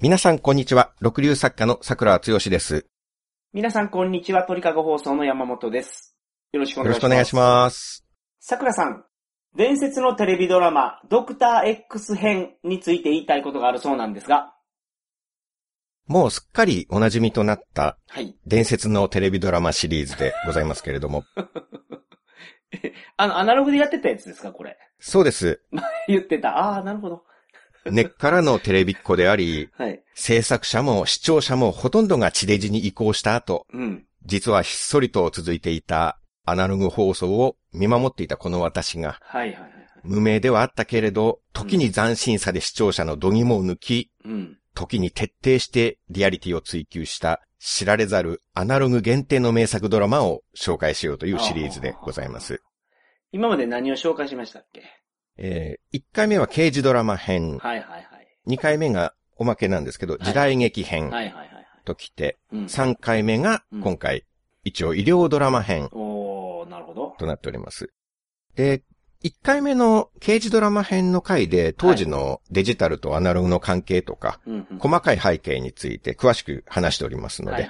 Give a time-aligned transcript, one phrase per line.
[0.00, 0.92] 皆さん、こんにちは。
[1.00, 2.86] 六流作家の桜剛です。
[3.52, 4.44] 皆さん、こんにちは。
[4.44, 6.16] 鳥かご放送の山本です。
[6.52, 7.00] よろしくおよろ願いします。
[7.00, 8.06] しくお願いします。
[8.40, 9.04] 桜さん、
[9.56, 14.54] 伝説のテレビドラマ、ドクター X 編について言いたいことがあるそうなんですが、
[16.06, 18.34] もうすっかりお馴染みとなったはい。
[18.46, 21.24] 伝説のテレビドラマシリーズでございますけれども。
[23.16, 24.76] あの、アナログでやってたやつですかこれ？
[24.98, 25.60] そうです。
[26.08, 26.56] 言ってた。
[26.56, 27.24] ああ、なるほど。
[27.84, 30.02] 根っからのテレビっ子であり、はい。
[30.14, 34.04] 制作者も視聴者もほとんどが地デジに移行した後、うん。
[34.24, 39.72] 実はひっそりと続いていたアナログ放送を見守っていたこの私が、はいはいはい。
[40.02, 44.56] 無名ではあったけれど、時に斬新さで視聴者の度肝を抜き、うん。
[44.74, 52.62] 時に徹底してリアリティを追求した知られざるアナログ限定の名作ドラマを紹介しようというシリーズでございます。
[53.32, 54.82] 今まで何を紹介しましたっけ？
[55.40, 58.06] えー、1回目は刑事ドラマ編、はいはいはい。
[58.46, 61.66] 2回目がおまけなんですけど、い時代劇編はいはいはいはい。
[61.84, 62.64] ときて、うん。
[62.66, 64.24] 3回目が今回、
[64.64, 67.16] 一応医療ドラマ編おー、なるほど。
[67.18, 67.90] となっております。
[68.54, 68.82] で、
[69.24, 74.40] 1回目の刑事ドラマ編の回で当時のデジタルとアナログの関係とか。
[74.78, 77.68] 細かい背景について詳しく話しておりますので。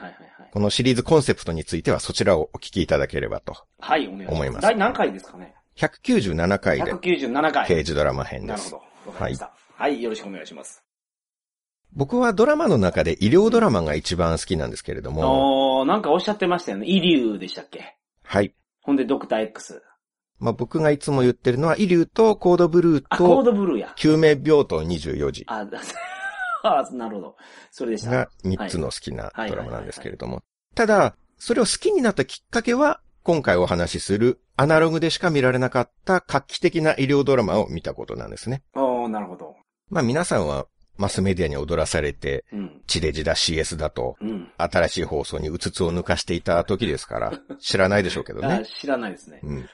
[0.53, 3.55] このシリーズコンセプトについてはそちらをお聞きいただければと。
[3.79, 4.35] はい、お願いします。
[4.35, 5.55] 思います第何回ですかね？
[5.81, 7.67] 197回で ?197 回。
[7.67, 8.71] 刑事ドラマ編です。
[8.73, 9.13] なるほど。
[9.13, 9.53] わかりました。
[9.75, 10.85] はい、よろしくお願いします。
[11.93, 16.87] 僕はドラマの中で医療ドラマが一番好きなんですけれども、おー、なんかおっしゃってましたよね。
[16.87, 17.97] イリュウでしたっけ？
[18.23, 18.55] はい。
[18.83, 19.83] ほんで、ドクター X。
[20.39, 23.93] まあ、僕がいつも言ってるのは、イリュウとコードブルーあ、コーとドブルーや。
[23.97, 25.81] 救命病棟24時あ、だ
[26.63, 27.37] あなるほど。
[27.71, 28.11] それでした。
[28.11, 30.43] が3つの好きなドラマなんですけれども。
[30.75, 38.63] ただ、それを好きになったきっかけは、今回お話しするアナログでしか見られなかった画期的な医療ドラマを見たことなんですね。
[38.75, 39.57] おー、なるほど。
[39.91, 40.67] まあ皆さんは
[40.97, 42.83] マスメディアに踊らされて、うん。
[42.87, 44.51] 地デジだ CS だと、うん。
[44.57, 48.65] 新しい放送にうつつを抜かしていた時ですから、 知らないでしょうけどあね。
[48.67, 49.41] 知らないですね。
[49.43, 49.69] うん。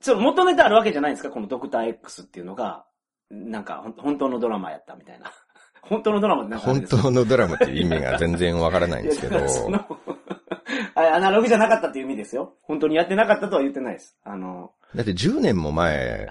[0.00, 1.30] その元ネタあるわけじゃないんですか？
[1.30, 2.84] このドクター X っていうのが、
[3.30, 5.32] なんか、本当のドラマやったみたいな。
[5.82, 7.02] 本当のドラマってなんか本ですか？
[7.02, 10.11] 当のドラマっていう意味が全然わからないんですけどそのあ
[11.14, 12.54] アナログじゃなかったっていう意味ですよ。
[12.62, 14.18] 本当にやってなかったとは言ってないです。
[14.24, 16.28] あの、だって10年も前。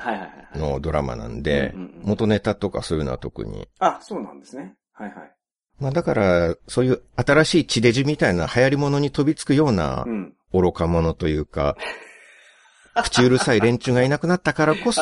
[0.55, 3.67] のドラマなんでうんうんうん、元ネタとかそういうのは特に。
[3.79, 4.75] あ、そうなんですね。
[4.93, 5.31] はいはい。
[5.79, 10.33] まあだから、そういう新しい地デジみたいな流行り物に飛びつくようなうん。
[10.53, 11.77] 愚か者というか、
[13.03, 15.01] 口うるさい連中がいなくなったからこそ。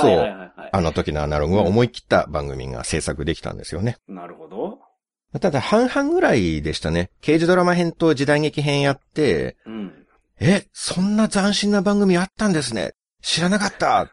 [0.71, 3.97] あの時のアナログは思い切った番組が制作できたんですよね。
[4.07, 4.48] なるほど。
[5.39, 7.11] ただ半々ぐらいでしたね。
[7.21, 10.05] 刑事ドラマ編と時代劇編やって、うん。
[10.39, 12.93] え、そんな斬新な番組あったんですね。
[13.21, 14.09] 知らなかったっ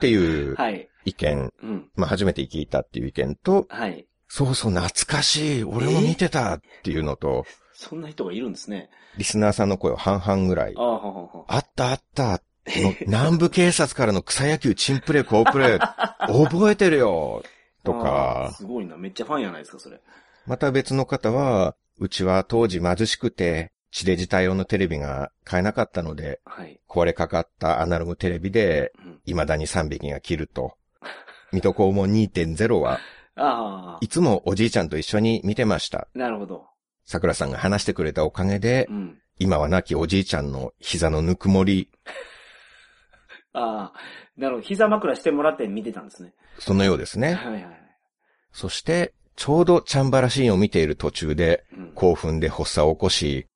[0.00, 0.16] てい
[0.50, 0.88] う はい。
[1.04, 1.52] 意見。
[1.62, 1.90] うん。
[1.94, 4.06] まあ初めて聞いたっていう意見と、はい。
[4.26, 5.64] そうそう懐かしい。
[5.64, 8.90] 俺も見てたっていうのと、そんな人がいるんですね。
[9.16, 11.44] リスナーさんの声は半々ぐらいあ。
[11.46, 12.42] あ、ったあった。
[12.66, 15.78] の 南部警察からの草野球チンプレー好プレー
[16.50, 17.42] 覚えてるよ
[17.84, 18.96] とあかー、すごいな。
[18.96, 20.00] めっちゃファンやないですか、それ。
[20.48, 26.80] また別の方は、うちは当時貧しくて、地デジ対応のテレビが買えなかったので、はい。
[26.88, 30.76] 壊れかかったアナログテレビで、うん、未だに3匹が切ると。
[31.52, 32.98] 水戸黄門2.0は、
[34.00, 36.08] い、つもおじいちゃんと一緒に見てました。
[36.14, 36.66] なるほど。
[37.04, 39.18] 桜さんが話してくれたおかげでう、ん。
[39.38, 41.90] 今は亡きおじいちゃんの膝のぬくもり、
[43.52, 43.98] ああ、
[44.36, 44.66] なるほど。
[44.66, 46.32] 膝枕してもらって見てたんですね。
[46.58, 47.34] そのようですね。
[47.34, 47.88] はいはいはい。
[48.52, 53.46] そして、ちょうどチャンバラシーンを見ている途中で、うん、興奮で発作を起こし、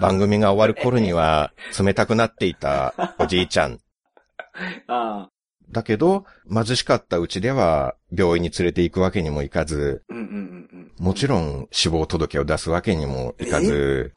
[0.00, 3.80] 番組が終わる頃には冷たくなっていたおじいちゃん。
[5.70, 10.04] だけど、貧しかったうちでは病院に連れて行くわけにもいかず。
[10.98, 14.14] もちろん死亡届を出すわけにもいかず、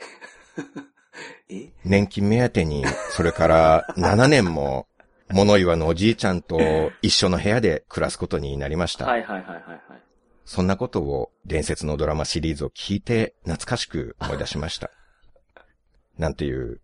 [1.50, 1.72] え？
[1.84, 4.88] 年金目当てに、それから7年も、
[5.32, 6.60] 物言わぬおじいちゃんと
[7.02, 9.06] 一緒の部屋で暮らすことになりました。
[9.06, 10.11] はいはいはいはいはい。
[10.46, 14.92] そんなことを伝説のドラマシリーズを聞いて懐かしく思い出しました。
[16.18, 16.82] なんていう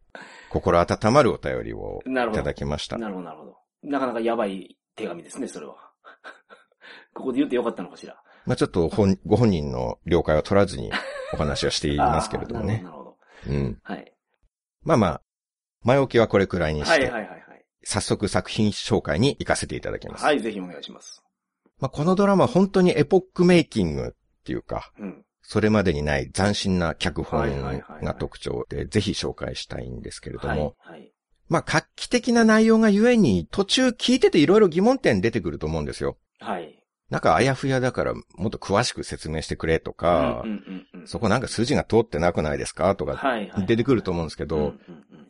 [0.50, 2.98] 心温まるお便りをいただきました。
[2.98, 3.58] なるほどなるほど。
[3.84, 5.76] なかなかやばい手紙ですね、それは。
[7.14, 8.22] ここで言ってよかったのかしら。
[8.46, 10.92] まあちょっと本 ご本人の了解を取らずに
[11.34, 13.74] お話をしていますけれどもねなるほど、なるほうん。
[13.74, 13.80] ど。
[13.84, 14.14] はい。
[14.84, 15.22] まあまあ、
[15.84, 17.66] 前置きはこれくらいにして、はいはいはいはい。
[17.84, 20.24] 早速作品紹介に行かせていただきます。
[20.24, 21.24] はい、ぜひお願いします。
[21.80, 25.24] まあこのドラマ本当にエポックメイキングっていうか、うん。
[25.42, 30.76] それまでにない斬新な脚本が特徴で、ぜひ紹介したいんですけれどはいも、。
[30.80, 31.12] はい。
[31.48, 36.18] まあ画期的な内容がゆえに、途中聞いてていろいろ疑問点出てくると思うんですよ。
[36.40, 36.78] はい。
[37.10, 40.44] なんかあやふやだからもっと詳しく説明してくれとか、
[41.06, 43.22] そこなんか数字が通ってなくないですかとか。
[43.66, 44.74] 出てくると思うんですけど、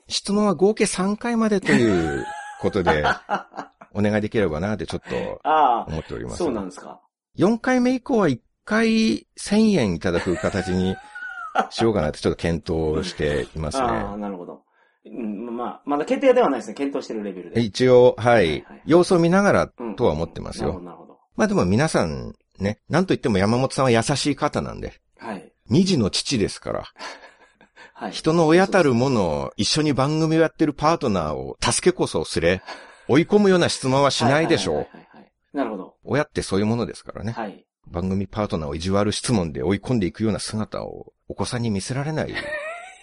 [0.07, 2.25] 質問は合計3回までという
[2.59, 3.03] ことで、
[3.93, 6.37] お願いできればなってちょっとああ、思っております。
[6.37, 7.01] そうなんですか。
[7.37, 10.95] 4回目以降は1回1000円いただく形に
[11.69, 14.21] しようかなってちょっと検討していますああ、ね。
[14.21, 14.63] なるほど。
[15.05, 16.73] うん、まあ、まだ決定ではないですね。
[16.73, 17.61] 検討してるレベルで。
[17.61, 20.67] 一応、ははいいはい、様子を見ながらうんとは思ってますよ。
[20.67, 21.19] なるほど、なるほど。
[21.35, 25.51] まあでも皆さんね、なんと言っても山本さんは優しい方なんで、はい。
[25.69, 26.83] 二児の父ですから、
[27.93, 28.11] はい。
[28.11, 32.61] 人の親たるものを一緒に番組をやってるパートナーを助けこそすれ、
[33.07, 34.75] 追い込むような質問はしないでしょう。
[34.77, 35.95] はいはいはいはいはいなるほど。
[36.03, 37.31] 親ってそういうものですからね。
[37.31, 37.65] はい。
[37.87, 42.33] 番組パートナーを意地悪質問で追い込んでいくような姿をお子さんに見せられない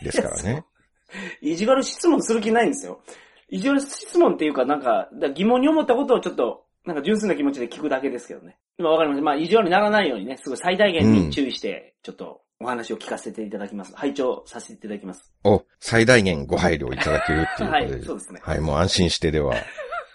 [0.02, 0.64] ですからね。
[1.40, 3.00] 意地悪質問する気ないんですよ。
[3.48, 8.56] 意地悪質問っていうか、なんか、だ疑問に思ったことをちょっと、なんか純粋な気持ちで聞くだけですけどね。
[8.78, 9.22] まあわかります。
[9.22, 13.94] まあ意地悪にならないようにね、すごい最大限に注意して、ちょっとお話を聞かせていただきます。
[13.96, 15.32] 拝聴させていただきます。
[15.44, 18.04] お、最大限ご配慮いただけるっていうはいことで。
[18.06, 19.54] そうですねはい、もう安心してでは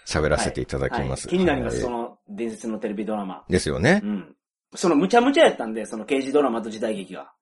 [0.06, 1.28] 喋らせていただきます。
[1.28, 3.44] はい気になります、はいその伝説のテレビドラマ。
[3.48, 4.06] ですよねう。
[4.06, 4.36] ん。
[4.74, 7.32] そのむちゃむちゃやったんで、その刑事ドラマと時代劇が。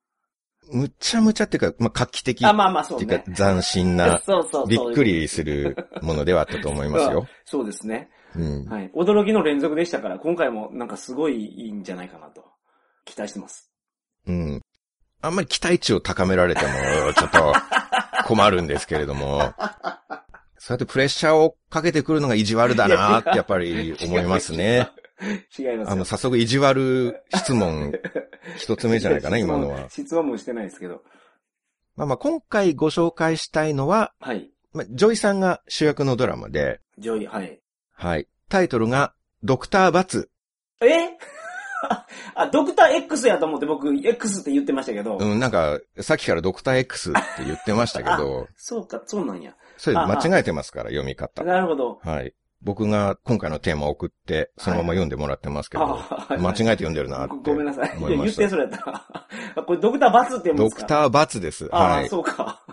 [0.71, 3.33] むちゃむちゃっていうか、まあ、画期的あ、っまあまあそうねていうか。
[3.53, 4.67] 斬新な、 そうそうそう。
[4.67, 7.27] びっくりするものではあったと思いますよ。
[7.45, 8.11] そうですね。
[8.35, 8.65] うん。
[8.65, 8.91] はい。
[8.95, 12.45] 驚きの連続でしたから、今回もなんかすごいいいんじゃないかなと、
[13.05, 13.71] 期待してます。
[14.27, 14.63] うん。
[15.21, 16.73] あんまり期待値を高められても、
[17.15, 17.53] ちょっと
[18.27, 19.53] 困るんですけれども、
[20.59, 24.91] そうやってプレッシャーをかけてくるのが意地悪だなってやっぱり思いますね。
[25.21, 25.91] 違いますよ。
[25.91, 27.93] あの、早速意地悪質問
[28.57, 29.89] 一つ目じゃないかな、 今のは。
[29.89, 31.03] 質問もしてないですけど。
[31.97, 34.51] まあまあ、今回ご紹介したいのは、はい。
[34.73, 37.61] まあ、ジョイさんが主役のドラマで、ジョイ、はい。
[37.93, 38.29] はい。
[38.49, 40.31] タイトルが、ドクターバツ。
[40.81, 40.87] え？
[42.35, 45.19] あ、ドクター X やと思って僕、X って言ってましたけど。
[45.19, 49.55] うん、なんか、さっきからドクター X って言ってましたけど、 そうか、そうなんや。
[49.77, 51.45] それ間違えてますから、読み方。
[51.45, 52.01] なるほど。
[52.03, 52.35] はい。
[52.61, 57.97] 僕が今回のテーマを送って、そのまま読んでもらってますけど、はい間違えて読んでるなってごごめんなさい。
[57.97, 58.49] いや、言ってた。
[58.51, 60.81] それやった これドクターバツって読むんですか？
[60.81, 61.69] ドクターバツです。
[61.71, 62.09] ああ、はい。
[62.09, 62.65] そうか。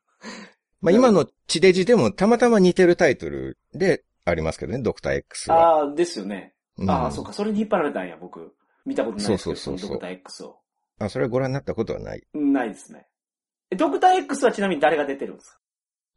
[0.80, 5.80] まあ今の地デジでもたまたま似てるタイトルでありますけどね、ドクター X は。
[5.80, 6.54] ああ、ですよね。
[6.78, 7.32] うんああ、そうか。
[7.32, 8.54] それに引っ張られたんや、僕。
[8.84, 10.58] 見たことないですけど、そうそうそうそうのドクター X を。
[10.98, 12.22] あ、それご覧になったことはない。
[12.34, 13.06] ないですね。
[13.70, 15.58] えドクター X はちなみに誰が出てるんですか？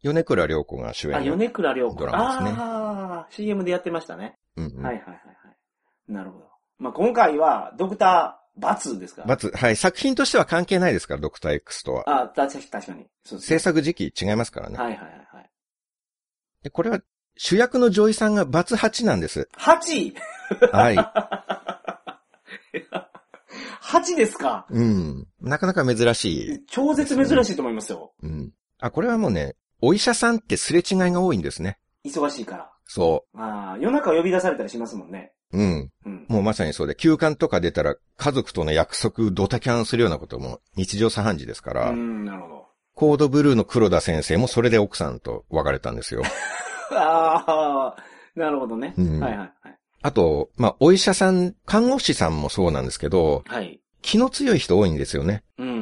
[0.04, 1.36] 米倉涼子が主あ、演の。
[1.38, 1.96] 米倉涼子。
[1.96, 4.38] ドラマですねああ、CM でやってましたね。
[4.56, 5.20] うんうんはいはいはいは
[5.52, 6.12] い。
[6.14, 6.50] なるほど。
[6.78, 9.76] まあ、今回は、ドクターバツですかバツ、はい。
[9.76, 12.04] 作品としては関係ないですから、ドクター X とは。
[12.24, 13.08] あ、確かに、確かに。
[13.26, 13.48] そうですね。
[13.48, 14.78] 制作時期違いますからね。
[14.78, 15.50] はいはいはいはい。
[16.64, 17.00] でこれは
[17.42, 19.48] 主役のジョイさんがバツ8なんです。
[19.58, 20.14] 8!
[20.74, 20.98] はい。
[23.82, 24.68] 8ですか？
[24.70, 25.26] うん。
[25.40, 26.66] なかなか珍しい。
[26.68, 28.12] 超絶珍しいと思いますよ。
[28.22, 28.52] うん。
[28.82, 31.78] あ、これはもうね、お医者さんってすれ違いが多いんですね。
[32.06, 32.70] 忙しいから。
[32.86, 35.32] そああ、夜中呼び出されたりしますもんね。
[35.54, 35.58] う。
[35.58, 35.90] うん。
[36.06, 36.26] うん。
[36.28, 42.66] もうまさにそうで、休館とか出たら家族との約束ドタキャンするようなことも日常茶飯事ですから、うん、なるほど。
[42.96, 46.22] コードブルーの黒田先生もそれで奥さんと別れたんですよ。
[46.98, 47.96] ああ、
[48.36, 48.94] なるほどね。
[48.98, 49.78] うんはいはいはい。
[50.02, 53.82] あと、まあ、お医者さん、看護師さんもそうなんですけど、はい。
[54.02, 55.44] 気の強い人多いんですよね。
[55.58, 55.78] うんうんう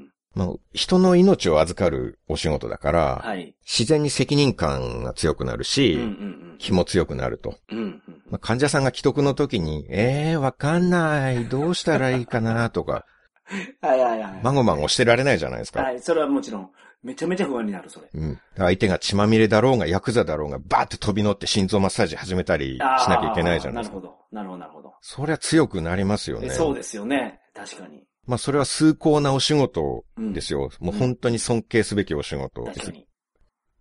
[0.00, 0.10] ん。
[0.34, 3.54] まあ、人の命を預かるお仕事だから、はい。
[3.62, 7.56] 自然に責任感が強くなるし、うんうん気も強くなると。
[7.72, 7.78] うん。
[7.78, 8.02] うんうん。
[8.30, 13.04] まあ、患者さんが既得の時に、ええー、わかんない、どうしたらいいかな、とか、
[13.80, 14.40] はいはいはい。
[14.42, 15.82] まごまごしてられないじゃないですか。
[15.82, 16.70] はい、それはもちろん、
[17.02, 18.08] めちゃめちゃ不安になる、それ。
[18.14, 18.38] うん。
[18.56, 23.96] 相手が血まみれだろうが、ヤクザだろうが、バーって飛び乗って心臓マッサージ始めたりしなきゃいけないじゃないですか。
[23.96, 24.18] なるほど。
[24.32, 24.94] なるほど、なるほど。
[25.00, 26.46] そりゃ強くなりますよね。
[26.46, 27.40] えそうですよね。
[27.54, 28.04] 確かに。
[28.26, 30.32] まあそれは崇高なお仕事うん。
[30.32, 30.70] ですよ。
[30.80, 32.98] もう本当に尊敬すべきお仕事です確か。
[32.98, 33.06] に。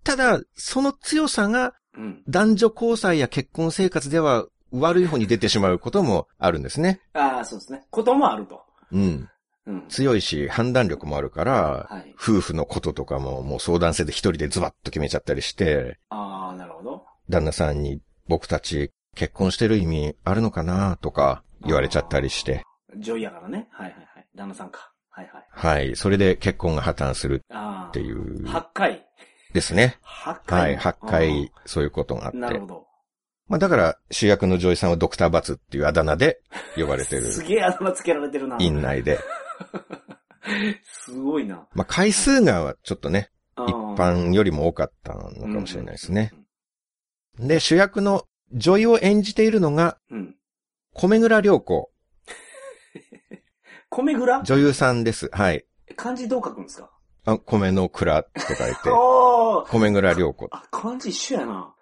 [0.04, 2.24] ただ、その強さがうん。
[2.28, 7.02] 男女交際や結婚生活では悪い方に出てしまうこともあるんですね。
[7.14, 7.84] ああ、そうですね。
[7.92, 8.62] こともあると。
[8.92, 9.30] うん。
[9.68, 9.88] うん。
[9.90, 12.16] 強いし判断力もあるから、はい。
[12.20, 17.06] 夫婦のこととかももう相談せず一人でズバッと決めちゃったりして、ああ、なるほど。
[17.30, 22.64] 旦那さんに僕たち結婚してる意味あるのかなとか言われちゃったりして、
[22.98, 23.68] 女医やからね。
[23.72, 24.28] はいはいはい。
[24.36, 24.92] 旦那さんか。
[25.10, 25.46] はいはい。
[25.50, 25.96] はい。
[25.96, 27.44] それで結婚が破綻する。
[27.50, 29.06] っていう、8回。
[29.54, 29.98] ですね。
[30.26, 30.62] 8回。
[30.62, 30.78] はい。
[30.78, 32.38] 8回、そういうことがあって。
[32.38, 32.88] なるほど。
[33.48, 36.40] まあだから主役のジョイさんはドクターバツっていうあだ名で
[36.78, 38.56] 呼ばれてる すげえあだ名つけられてるな。
[38.60, 39.20] 院内で。
[40.84, 41.68] すごいな。
[41.74, 46.32] まあ回数がちょっとね、一一般よりも多かったのかもしれないですね。。
[47.38, 50.36] で、主役のジョイを演じているのが、うん。
[50.94, 51.92] 米倉涼子、
[53.90, 55.30] 米蔵女優さんです。
[55.32, 55.66] はい。
[55.96, 56.90] 漢字どう書くんですか？
[57.26, 58.90] あ、米の蔵って書いて、
[59.72, 60.48] 米倉涼子。
[60.52, 61.74] あ、漢字一緒やな。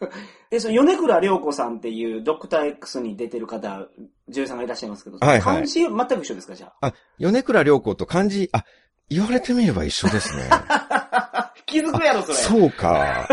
[0.50, 3.86] え、その、米倉涼子さんっていうドクター X に出てる方、
[4.28, 8.64] 女優さんがいらっしゃいますけど、はいはい漢字全く一緒ですか、じゃあ、米倉涼子と漢字、あ、
[9.08, 10.48] 言われてみれば一緒ですね。
[10.50, 11.52] あ。
[11.66, 12.34] 気づくやろ、それ。
[12.34, 13.28] そうか。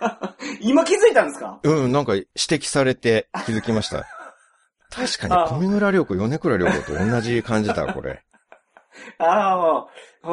[0.60, 1.58] 今気づいたんですか？
[1.62, 4.06] うん、なんか指摘されて気づきました。
[4.90, 8.22] 確かあに、米倉涼子、米倉涼子と同じ感じだ、これ。
[9.18, 9.86] ああ、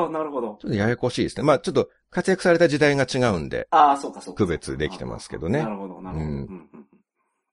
[0.03, 0.57] あなるほど。
[0.61, 1.43] ちょっとややこしいですね。
[1.43, 4.37] まあちょっと活躍された時代が違うんで、ああ、そうか、そうか。
[4.39, 6.29] 区別できてますけどねなるほど、なるほど。
[6.29, 6.69] ううん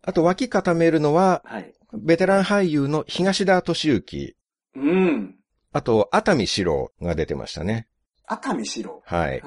[0.04, 1.72] あと脇固めるのは、はい。
[1.94, 4.34] ベテラン俳優の東田敏行、
[4.74, 5.36] うん。
[5.72, 7.86] あと熱海四郎が出てましたね。
[8.26, 9.02] 熱海四郎？
[9.04, 9.42] はい。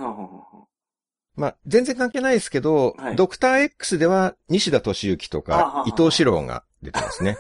[1.36, 7.36] まあ全然関係ないですけど、はいドクター X では西田敏行とか伊藤四郎が出てますね。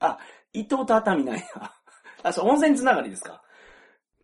[0.54, 1.42] 伊藤と熱海なんや。
[2.22, 3.42] あ、そう、温泉つながりですか？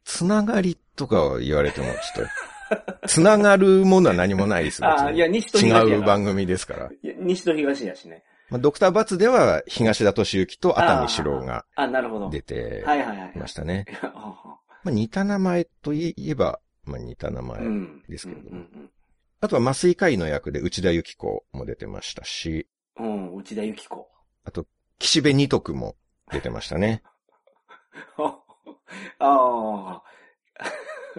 [0.05, 6.91] つながりとか言われてもちょっと、 つながるものは何もないですああ、いや、西と東違う番組ですから。
[7.03, 8.23] 西と東やしね。
[8.51, 12.31] まあ、ドクターバツでは東田敏行と熱海四郎があ、なるほど。
[12.31, 13.33] 出てはいはいはい。
[13.37, 13.87] ましたね。
[14.03, 17.61] まあ、似た名前といえば、まあ、似た名前。
[17.61, 18.03] うん。
[18.09, 18.91] ですけれどもうん
[19.41, 22.67] あとは麻酔科医の役で内田由紀子も出てましたし、
[22.99, 23.29] うん。
[23.29, 24.09] うん、内田由紀子。
[24.99, 25.97] 岸辺二徳も
[26.33, 27.03] 出てましたね。
[28.17, 28.39] あ
[29.19, 30.03] あ。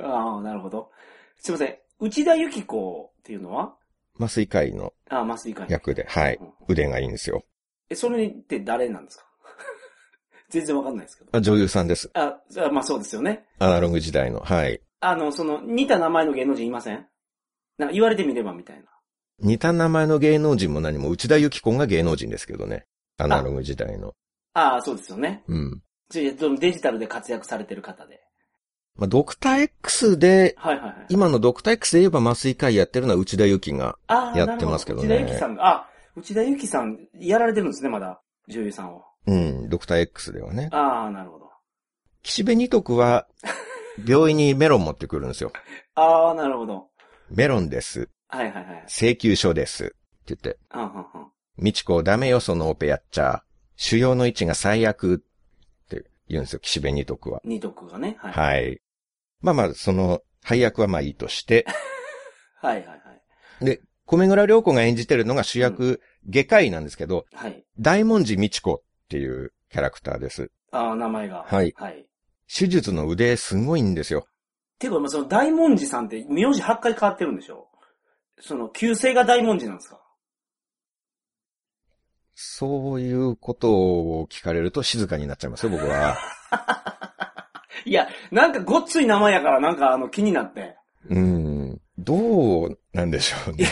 [0.01, 0.91] ああ、なるほど。
[1.37, 1.77] すいません。
[1.99, 3.75] 内田由紀子っていうのは？
[4.19, 5.67] 麻酔科医のああ、麻酔科医。
[5.69, 6.37] 役で、はい。
[6.39, 7.43] うん腕がいいんですよ。
[7.89, 9.25] え、それって誰なんですか？
[10.49, 11.29] 全然わかんないですけど。
[11.37, 12.09] あ女優さんです。
[12.13, 13.45] あ、あまあそうですよね。
[13.59, 14.39] アナログ時代の。
[14.39, 14.81] はい。
[15.01, 17.07] あの、その、似た名前の芸能人いません？
[17.77, 18.83] なんか言われてみればみたいな。
[19.39, 22.85] 似た名前の芸能人も何も内田由紀子が芸能人ですけどね。
[23.17, 24.13] アナログ時代の。
[24.53, 25.43] ああ、そうですよね。
[25.47, 25.83] うん。
[26.11, 28.21] デジタルで活躍されてる方で。
[28.95, 31.05] まあ、ドクター X で、はいはいはい。
[31.09, 33.97] 今のドクター X で言えば麻酔科医やってるのは内田由紀が。
[34.07, 38.21] ああ、やってますけどねなるほ内田有紀さんが、あ、内田有紀さん、やられてるんですね、まだ。
[38.47, 39.03] 女優さんを。
[39.27, 40.69] うん、ドクター X ではね。
[40.71, 41.49] ああ、なるほど。
[42.23, 43.27] 岸辺二徳は、
[44.05, 45.51] 病院にメロン持ってくるんですよ。
[45.95, 46.89] ああ、なるほど。
[47.29, 48.09] メロンです。
[48.27, 48.83] はいはいはい。
[48.87, 49.85] 請求書です。
[49.85, 49.95] って
[50.27, 53.43] 言って、あんはんはんみちこダメよそのオペやっちゃ。
[53.77, 55.23] 腫瘍の位置が最悪
[56.27, 57.41] 言うんですよ、岸辺二徳は。
[57.43, 58.15] 二徳がね。
[58.19, 58.33] はい。
[58.33, 58.81] はい。
[59.41, 61.65] まあまあ、その、配役はまあいいとして、
[62.61, 62.95] はいはいは
[63.61, 63.65] い。
[63.65, 67.63] で、米倉涼子が演じてるのが主役、外科医なんですけど、はい。
[67.79, 70.51] 大文字みちこっていうキャラクターです。
[70.71, 71.43] ああ、名前が。
[71.47, 72.05] はいはい。
[72.53, 74.27] 手術の腕すごいんですよ。
[74.77, 77.67] てか、まあその大文字さんって名字8回変わってるんでしょ？
[78.41, 79.99] その、旧姓が大文字なんですか？
[82.35, 86.17] そういうことを聞かれると静かになっちゃいますよ、僕は。
[87.85, 90.75] いや、なんかごっつい名前やからなんかあの気になって。
[91.09, 91.81] うん。
[91.97, 93.65] どうなんでしょうね。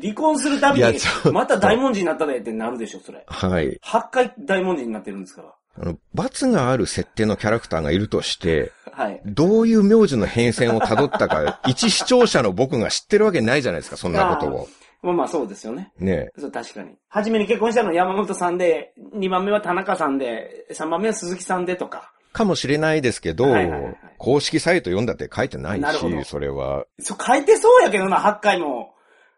[0.00, 0.98] 離婚するたびに
[1.32, 3.22] また大文字になったでってなるでしょ、それ。
[3.26, 3.78] はい。
[3.84, 5.54] 8回大文字になってるんですから。
[5.78, 9.20] あの、罰がある設定のキャラクターがいるとして、はい。
[9.26, 14.68] どういう名字の変遷を辿ったか、一視聴者の僕が知ってるわけないじゃないですか、そんなことを。
[15.02, 15.92] まあまあそうですよね。
[15.98, 16.94] ねそう、確かに。
[17.08, 22.12] 初めに結婚したのは山本さんで、2番目は田中さんで、3番目は鈴木さんでとか。
[22.32, 28.94] かもしれないですけど、はいはいはい公式サイト読んだって書いてないし、それは、そう、書いてそうやけどな、8回も。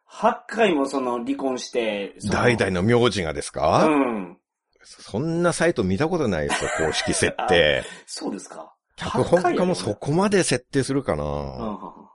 [0.08, 2.14] 8回もその離婚して。
[2.30, 4.38] 代々の名字がですか、うん。
[4.84, 7.82] そんなサイト見たことないですよ、公式設定。
[8.06, 8.72] そうですか。
[8.96, 11.26] 脚本家も8そこまで設定するかな、う
[12.04, 12.07] ん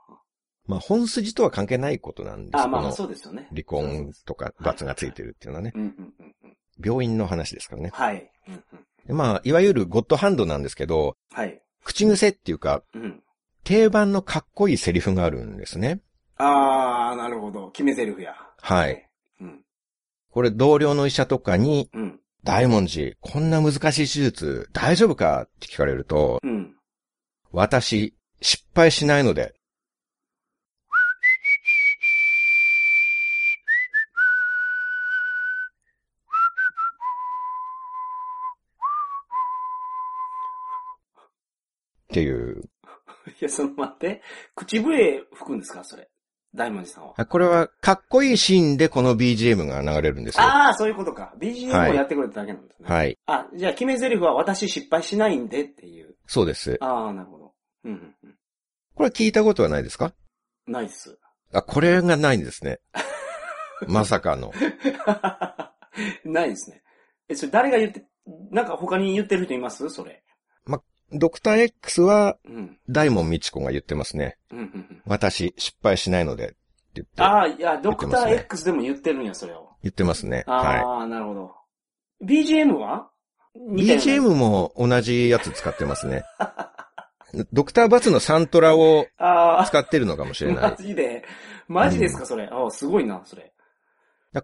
[0.66, 3.48] まあ本筋とは関係ないことなんですあ、まあまあそうですよね。
[3.50, 5.72] 離婚とか罰がついてるっていうのはね。
[6.82, 7.90] 病院の話ですからね。
[7.92, 8.30] はい。
[8.48, 8.62] うんうん
[9.06, 11.60] でまあ、いわゆるゴッドハンドなんですけど、はい。
[11.84, 13.22] 口癖っていうか、うん。
[13.62, 16.00] 定番のかっこいいセリフがあるんですね。
[16.36, 17.70] あー、なるほど。
[17.70, 18.34] 決め台詞や。
[18.60, 19.08] はい。
[19.40, 19.60] うん。
[20.30, 22.20] これ同僚の医者とかに、うん。
[22.44, 26.74] 大文字、こんな難しい手術大丈夫かって聞かれると、うん。
[27.52, 29.54] 私、失敗しないので、
[42.14, 42.62] っていう。
[43.40, 44.22] いや、その待って。
[44.54, 45.82] 口笛吹くんですか？
[45.82, 46.08] それ。
[46.54, 47.14] 大文字さんは。
[47.16, 50.44] あこれは、かっこいいシーンでこの BGM が流れるんですよ。
[50.44, 51.34] ああ、そういうことか。
[51.40, 52.88] BGM をやってくれただけなんですね。
[52.88, 53.18] はい。
[53.26, 56.14] あ、じゃあ決め台詞は私失敗しないんでっていう。
[56.28, 56.76] そうです。
[56.80, 57.54] ああ、なるほど。
[57.84, 58.38] うんうんうん。
[58.94, 60.12] これ聞いたことはないですか？
[60.68, 61.18] ナイス。
[61.52, 62.78] あ、これがないんですね。
[63.88, 64.52] まさかの。
[66.24, 66.82] ないですね。
[67.28, 68.06] え、それ誰が言って、
[68.50, 69.88] なんか他に言ってる人います？
[69.90, 70.23] それ。
[71.12, 72.78] ドクター X は、うん。
[72.88, 74.36] 大門みち子が言ってますね。
[74.50, 75.02] うん、うん、うん。
[75.06, 76.56] 私、失敗しないので、って
[76.94, 79.70] 言って、ああ、いや、ドクター X でも言ってるんや、それを。
[79.82, 80.44] 言ってますね。
[80.46, 81.54] あはあ、なるほど。
[82.24, 83.10] BGM は
[83.56, 86.24] ？BGM も同じやつ使ってますね。
[87.52, 89.06] ドクターバツのサントラを
[89.66, 90.70] 使ってるのかもしれない。
[90.70, 91.24] マジで？
[91.66, 92.48] マジですか、それ？
[92.50, 93.52] ああ、すごいな、それ。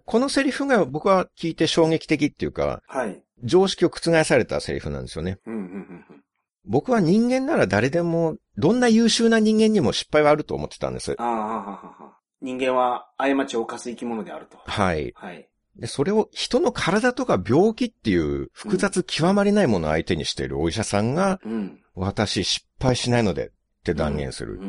[0.05, 3.21] このセリフが僕は聞いて衝撃的っていうか、はい。
[3.43, 5.39] 常識を覆されたセリフなんですよね。
[5.45, 5.65] うん、うん、うん
[6.09, 6.20] うん。
[6.65, 11.15] 僕は人間なら誰でも、どんな優秀な人間にも失敗はあると思ってたんです。
[11.17, 12.17] あ。
[12.41, 14.57] 人間は過ちを犯す生き物であると。
[14.57, 15.13] はい。
[15.15, 15.47] はい。
[15.75, 21.79] で、それを人の体とか病気っていう複雑極まりないものを相手にしているお医者さんが、うん。
[21.95, 23.51] 私失敗しないのでっ
[23.83, 24.59] て断言する。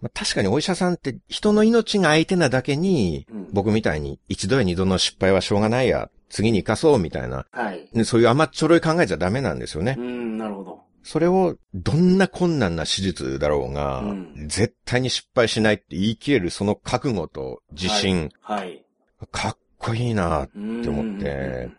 [0.00, 3.48] まあ、確かにお医者さんって人の命が相手なだけに、うん。
[3.52, 7.88] 僕みたいに一度や二度の失敗はしょうがないや、次に生かそうみたいな、はい。
[7.92, 10.00] ねそういう甘っちょろい考えじゃダメなんですよねう。
[10.00, 10.80] ん、なるほど。
[11.02, 18.84] それをどんな困難な手術だろうが、うん絶対に失敗しないって言い切れるその覚悟と自信、はい。
[19.32, 20.44] かっこいいな。
[20.44, 21.70] って思って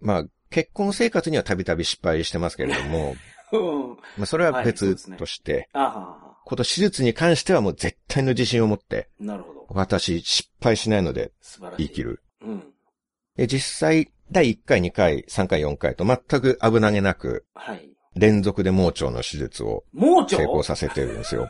[0.00, 3.16] まあ、結婚生活にはたびたび失敗してますけれども、
[3.52, 3.88] うん。
[4.16, 6.31] まあそれは別として、あははは。
[6.44, 9.66] この手術に関してはもう絶対の自信を持って、なるほど。
[9.70, 11.76] 私失敗しないので素晴らしい。
[11.78, 12.22] 言い切る。
[12.42, 12.64] うん。
[13.36, 17.88] で実際、第1回、2回、3回、4回と全く危なげなく、はい。
[18.14, 20.36] 連続で盲腸の手術を盲腸？
[20.36, 21.48] 成功させてるんですよ。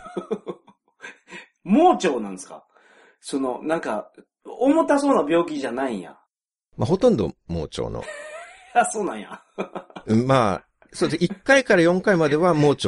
[1.64, 2.64] 盲腸なんですか？
[3.20, 4.10] その、なんか、
[4.44, 6.16] 重たそうな病気じゃないんや。
[6.76, 8.02] まあ、ほとんど盲腸の。
[8.74, 9.40] あ、そうなんや。
[10.06, 11.24] う んまあ、そうです。
[11.24, 12.84] 1回から4回までは盲腸で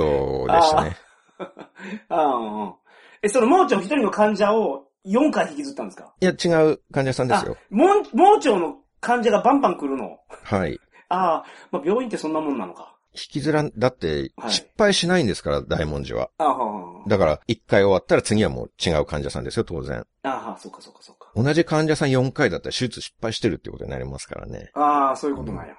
[0.62, 0.96] したね。
[2.08, 2.74] ああ、うん。
[3.22, 6.14] え、その盲腸一人の患者を4回引きずったんですか？
[6.20, 7.56] いや、違う患者さんですよ。
[7.70, 10.18] 盲盲腸の患者がバンバン来るの？
[10.28, 10.78] はい。
[11.08, 12.90] ああ、まあ、病院ってそんなもんなのか。
[13.16, 16.30] 引きずらん、だってはい失敗しないんですから、大文字は。
[16.38, 20.04] ああ、はだから、1回終わったら次はもう違う患者さんですよ、当然。
[20.24, 21.30] あ、ああ、そうかそうかそうか。
[21.36, 24.70] 同じ患者さん4回だったら手術失敗してるってことになりますからね。
[24.74, 25.74] ああ、そういうことなんや。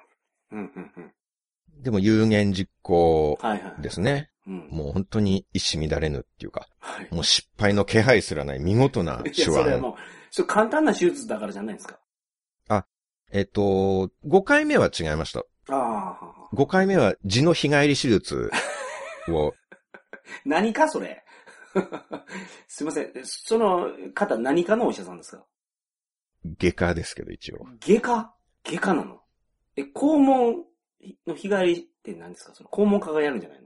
[0.52, 1.12] うん、うん、うん。
[1.82, 3.74] でも有言実行はいはい。
[4.46, 7.08] もう本当に一糸乱れぬっていうか、はい。
[7.12, 9.44] もう失敗の気配すらない見事ないや、手腕。
[9.44, 9.94] それはもう、
[10.30, 11.98] それ簡単な手術だからじゃないですか？
[13.32, 15.40] えっと、5回目は違いました。
[15.68, 16.16] あ
[16.52, 18.52] あ、5回目は痔の日帰り手術
[19.28, 19.52] を、
[20.46, 21.24] 何かそれ？
[22.68, 23.12] すいません。
[23.24, 25.44] その方何かのお医者さんですか？
[26.58, 27.66] 外科ですけど一応。
[27.80, 28.34] 外科？
[28.64, 29.20] 外科なの？
[29.74, 30.64] え、肛門
[31.26, 32.54] の日帰りって何ですか？
[32.54, 33.65] その肛門科がやるんじゃないの？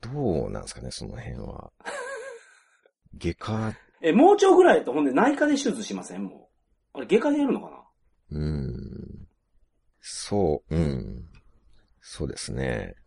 [0.00, 1.72] どうなんですかね、その辺は。
[3.18, 6.24] 外科、え、盲腸ぐらいだとほんで内科で手術しません？
[6.24, 6.50] も
[6.94, 6.98] う。
[6.98, 7.76] あれ外科でやるのかな？
[8.32, 9.28] うーん。
[10.00, 11.24] そう、うん。
[12.00, 12.96] そうですね。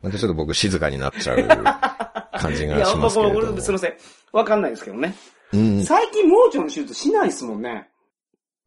[0.00, 1.38] またちょっと僕静かになっちゃう
[2.38, 3.60] 感じいや、がしますけれども僕。
[3.62, 3.96] すいません。
[4.32, 5.14] わかんないですけどね。
[5.52, 5.84] うん。
[5.84, 7.88] 最近盲腸の手術しないですもんね。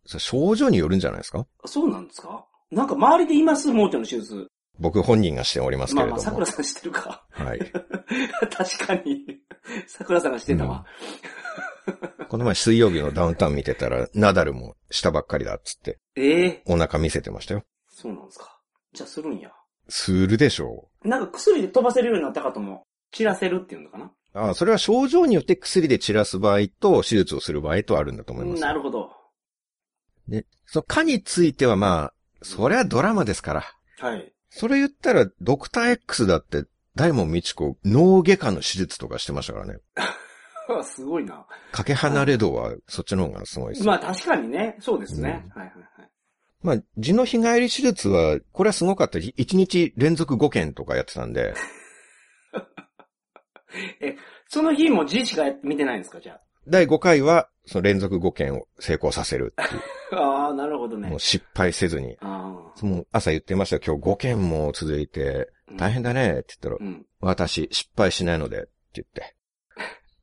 [0.05, 1.47] 症状によるんじゃないですか？
[1.65, 2.45] そうなんですか？
[2.71, 3.69] なんか周りでいます？
[3.71, 4.47] 盲腸の手術。
[4.79, 6.21] 僕本人がしておりますけれども。
[6.21, 7.25] まあまあ、桜さん知ってるか。
[7.31, 7.59] はい。
[8.51, 9.25] 確かに。
[9.87, 10.85] 桜さんが知ってたわ。
[12.29, 17.63] この前水曜日のダウンタウン見てたら、ナダルもしたばっかりだっつって、ええお腹見せてましたよ。
[17.87, 18.59] そうなんですか。
[18.93, 19.51] じゃあするんや。
[19.87, 24.05] するでしょなんか薬で飛ばせるようになったかとも、散らせるっていうのかな？
[24.05, 24.11] う。
[24.33, 28.61] ああ、それは症状によって薬で散らす場合と、手術をする場合とあるんだと思います。
[28.61, 29.11] なるほど。
[30.27, 33.63] で、その科についてはまあ、それはドラマですから。
[33.99, 34.34] はい。
[34.57, 36.63] それ言ったら、ドクター X だって、
[36.95, 39.79] 大門みち子、脳外科の手術とかしてましたからね。
[40.83, 41.45] すごいな。
[41.73, 43.85] かけ離れ度は、そっちの方がすごいです。
[43.85, 44.77] まあ確かにね。
[44.79, 45.43] そうですね。
[45.53, 46.09] うんはいはいはい。
[46.61, 49.19] まあ、痔の日帰り手術は、これはすごかった。
[49.19, 51.53] 1日連続5件とかやってたんで、
[54.47, 56.21] その日も字しか見てないんですか？
[56.21, 59.81] じゃ第5回は、その連続5件を成功させるっていう。
[60.19, 60.45] あ。
[60.45, 61.19] ああ、なるほどねもう。
[61.19, 62.17] 失敗せずに。
[62.81, 67.05] もう朝言ってました今日5件も続いて、大変だねって言ったら、うん。
[67.21, 69.35] 私失敗しないのでって言って。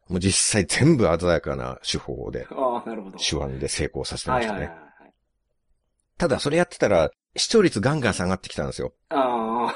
[0.09, 3.19] もう実際全部鮮やかな手法で、 ああ、なるほど。
[3.19, 5.11] 手腕で成功させてましたはいはいはいはね。
[5.11, 6.19] い。
[6.19, 8.93] ただそれやってたら、視聴率ガンガン下がってきたんですよ。
[9.09, 9.75] ああ。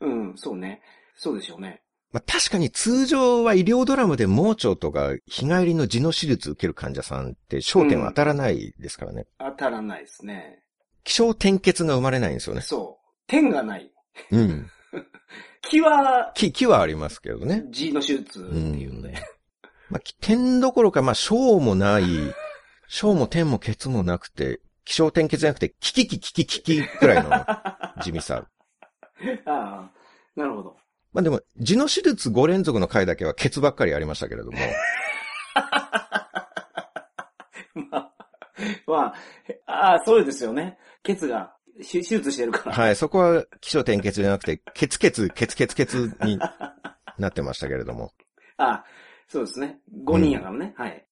[0.00, 0.82] うん、そうね。
[1.14, 1.82] そうでしょうね。
[2.12, 9.26] まあ確かに通常は医療ドラマで盲腸とか日帰りの痔の手術受ける患者さんって焦点は当たらないですからね。
[9.38, 10.62] 当たらないですね。
[11.04, 12.62] 気象転結が生まれないんですよね。
[12.62, 13.08] そう。
[13.26, 13.90] 点がない。
[14.30, 14.70] うん。
[15.62, 17.64] 気は、気、気はありますけどね。
[17.70, 19.14] 字の手術っていうので。
[19.90, 22.04] まあ、点どころか、まあ、小もない
[22.88, 27.30] 小も点もケツもなくて、気象点結じゃなくて、キキキキキキキくらいの
[28.02, 28.48] 地味さ。
[29.44, 29.92] ああ、
[30.34, 30.76] なるほど。
[31.18, 34.54] まあでも、痔の手術5連続の回だけはケツばっかりありましたけれども。
[37.74, 38.12] まあ、
[38.86, 39.14] ま
[39.66, 40.78] あ、ああ、そうですよね。
[41.02, 42.76] ケツが手手術してるから。
[42.76, 46.38] はい、そこは気象点結じゃなくて、ケツケツ、ケツケツケツに
[47.18, 48.12] なってましたけれども。
[48.56, 48.84] ああ、
[49.26, 49.80] そうですね。
[50.04, 50.72] 5人やからね。
[50.76, 51.04] はい。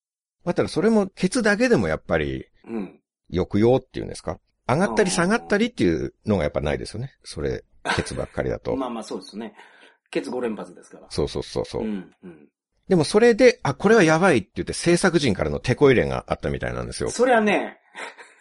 [0.44, 3.00] まあただそれもケツだけでもやっぱりうん。
[3.34, 4.38] 抑揚っていうんですか？
[4.68, 7.16] 上がったり下がったりっていうのがやっぱないですよね。
[7.24, 7.64] それ、
[7.96, 8.74] ケツばっかりだと。
[8.78, 9.52] まあまあそうですね。
[10.10, 11.06] ケツ5連発ですから。
[11.10, 11.82] そうそうそうそう。
[11.82, 12.48] うん、うん。
[12.88, 17.10] でもそれで、あ、これはやばいって言って制作陣からの手こ入れがあったみたいなんですよ。
[17.10, 17.78] そりゃね、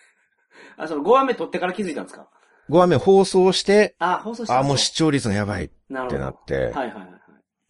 [0.78, 2.30] あ、その5話目撮ってから気づいたんですか
[2.70, 5.68] ？5話目放送して、あ、放送したあ、もう視聴率がやばいっ。
[5.68, 7.16] てなって、はいはいはい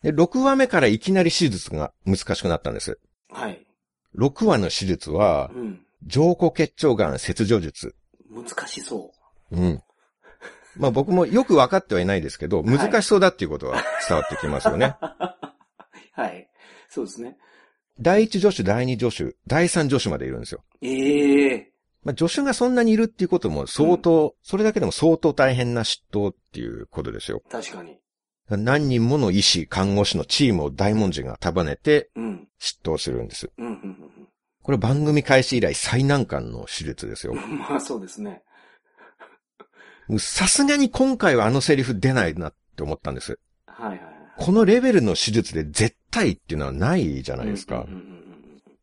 [0.06, 3.00] で、6話目からいきなり手術が難しくなったんです。
[3.32, 3.50] はい。
[3.50, 3.68] はい。
[4.16, 5.82] 6話の手術は、うん。
[6.06, 7.96] 上古結腸がん切除術。
[8.30, 9.12] 難しそ
[9.52, 9.82] うん。
[10.78, 14.96] まあ僕もよく分かってはいないですけど、はい難しそうだっていうことは伝わってきますよね。
[15.02, 15.06] う。
[16.22, 16.50] はい。
[16.90, 17.38] そうですね。
[18.00, 20.64] 第一助手、第二助手、第三助手までいるんですよ。
[20.82, 21.72] ええ
[22.04, 27.42] まあ助手がそんなにいるっていうことも相当、それだけでも相当大変な執刀っていうことですよ。
[27.50, 27.98] 確かに。
[28.50, 32.48] 何人もの医師、看護師のチームを大文字が束ねてうん。
[32.60, 33.50] 執刀するんです。
[33.58, 33.98] うん、うん、
[34.62, 37.36] これ番組開始以来最難関の手術ですよう。
[37.36, 37.58] ん。
[37.60, 38.44] まあそうですね。
[40.20, 43.40] さすがに今回はあのセリフ出ないなって思ったんです。
[43.66, 44.16] はいはいはい。
[44.38, 47.86] このレベルの手術で絶対っていうのはないじゃないですか。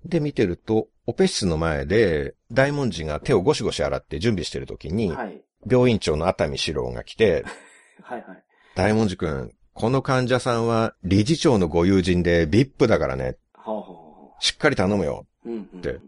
[0.05, 5.43] で、見てると、オペ室の前で、大文字が手をゴシゴシ洗って準備してる時うんに、はい。
[5.69, 7.45] 病院長の熱海四郎が来て、
[8.03, 8.45] はいはい。
[8.75, 15.27] 大文字くん、この患者さんは理事長のご友人で VIP だからね、ほうほうほしっかり頼むよ。
[15.45, 15.51] う。
[15.51, 15.81] うん、うん。
[15.81, 16.01] で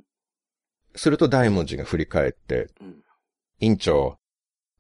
[0.97, 3.03] すると大文字が振り返って、うん。
[3.61, 4.19] 院長、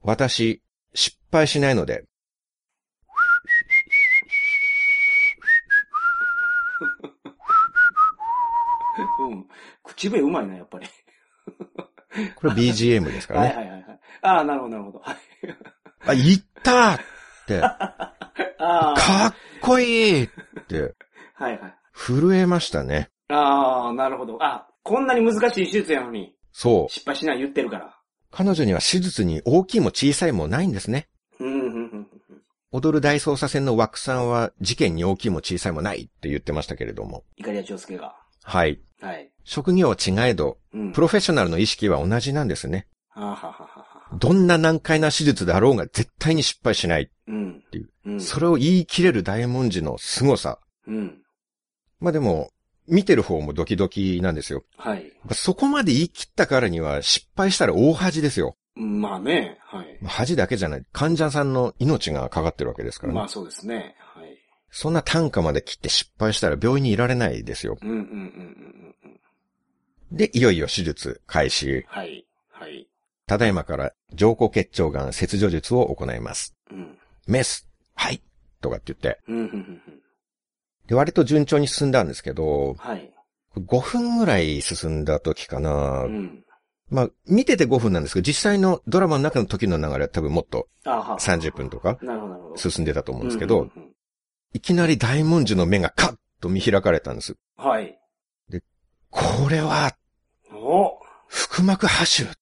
[0.04, 0.62] 私、
[0.92, 2.04] 失敗しないので、
[9.18, 9.46] うん。
[9.82, 10.86] 口笛うまいな、やっぱり。
[12.36, 13.46] これ BGM ですからね。
[13.48, 14.00] はいはいはいはい。
[14.22, 14.98] ああ、なるほどなるほど。
[15.00, 15.16] はい。
[16.06, 16.98] あ、言ったっ
[17.46, 17.60] て、
[18.58, 18.94] か。
[19.28, 20.28] っこいいっ
[20.68, 20.94] て、
[21.34, 21.74] はいはい。
[21.94, 23.10] 震えましたね。
[23.28, 24.36] ああ、なるほど。
[24.42, 26.92] あ、こんなに難しい手術やのに、そう。
[26.92, 27.98] 失敗しない言ってるから。
[28.36, 31.06] 彼女には手術に大きいも小さいもないんですね。
[31.38, 32.06] うん、うん、うん。
[32.72, 37.22] 踊る大捜査線の枠さんは事件に大きいも小さいもないって言ってましたけれども。
[37.36, 38.16] イカリア長介が。
[38.42, 38.80] はい。
[39.00, 39.30] はい。
[39.44, 40.92] 職業は違えど、うん。
[40.92, 42.88] プロフェッショナルの意識は同じなんですね。
[43.10, 47.10] はあ、はあはどんな難解な手術であろうが絶対に失敗しない。
[47.28, 47.62] うん。
[47.70, 47.90] ていう。
[48.06, 48.20] うん。
[48.20, 50.58] それを言い切れる大文字の凄さ。
[50.88, 51.22] うん。
[52.00, 52.50] まあでも、
[52.86, 54.64] 見てる方もドキドキなんですよ。
[54.76, 55.12] はい。
[55.32, 58.56] そこまで言い切ったからには失敗したら大恥ですよ。
[58.74, 59.98] まあね、はい。
[60.04, 60.84] 恥だけじゃない。
[60.92, 63.18] 患者さんの命がかかってるわけですからね。
[63.18, 63.94] まあそうですね。
[63.98, 64.36] はい。
[64.70, 67.78] そんな単価まで切って失敗したら病院にいられないですよ。
[67.80, 68.94] うんうんうんうんうん
[70.10, 70.16] うん。
[70.16, 71.84] で、いよいよ手術開始。
[71.86, 72.26] はい。
[72.50, 72.88] はい。
[73.26, 76.56] ただいまから上古結腸がん切除術を行います。
[76.70, 76.98] うん。
[77.26, 77.68] メス。
[77.94, 78.20] はい。
[78.60, 79.20] とかって言って。
[79.28, 80.02] うん、うん、うん。
[80.86, 83.10] で、割と順調に進んだんですけど、はい。
[83.56, 86.04] 5分ぐらい進んだ時かな。
[86.04, 86.44] うん。
[86.90, 91.98] まあ、見てて5分なんですけど、実際のドラマの中の時の流れは多分もっとあは30分とか。
[92.56, 93.70] 進んでたと思うんですけど、
[94.52, 97.36] いきなり大文字の目がカッと見開かれたんです。
[97.56, 97.98] はい。
[99.10, 99.92] これは、
[100.52, 102.34] お腹膜播種っ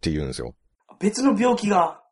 [0.00, 0.54] て言うんですよ。
[1.00, 2.02] 別の病気が、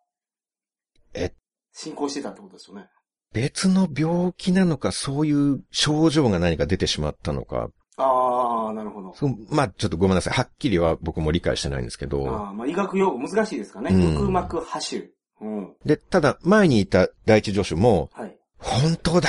[1.12, 1.32] え
[1.72, 2.88] 進行してたってことですよね。
[3.36, 7.68] 別の病気なのか、そういう症状が何か出てしまったのか、
[7.98, 9.14] ああ、なるほど。
[9.50, 10.32] まあ、ちょっとごめんなさい。
[10.32, 13.90] はっきりは僕も理解してないんですけど、ああ、まあ医学用語難しいですかね。
[13.94, 15.10] うん腹膜播種。
[15.42, 15.74] うん。
[15.84, 18.38] で、ただ、前にいた第一助手も、はい。
[18.58, 19.28] 本当だ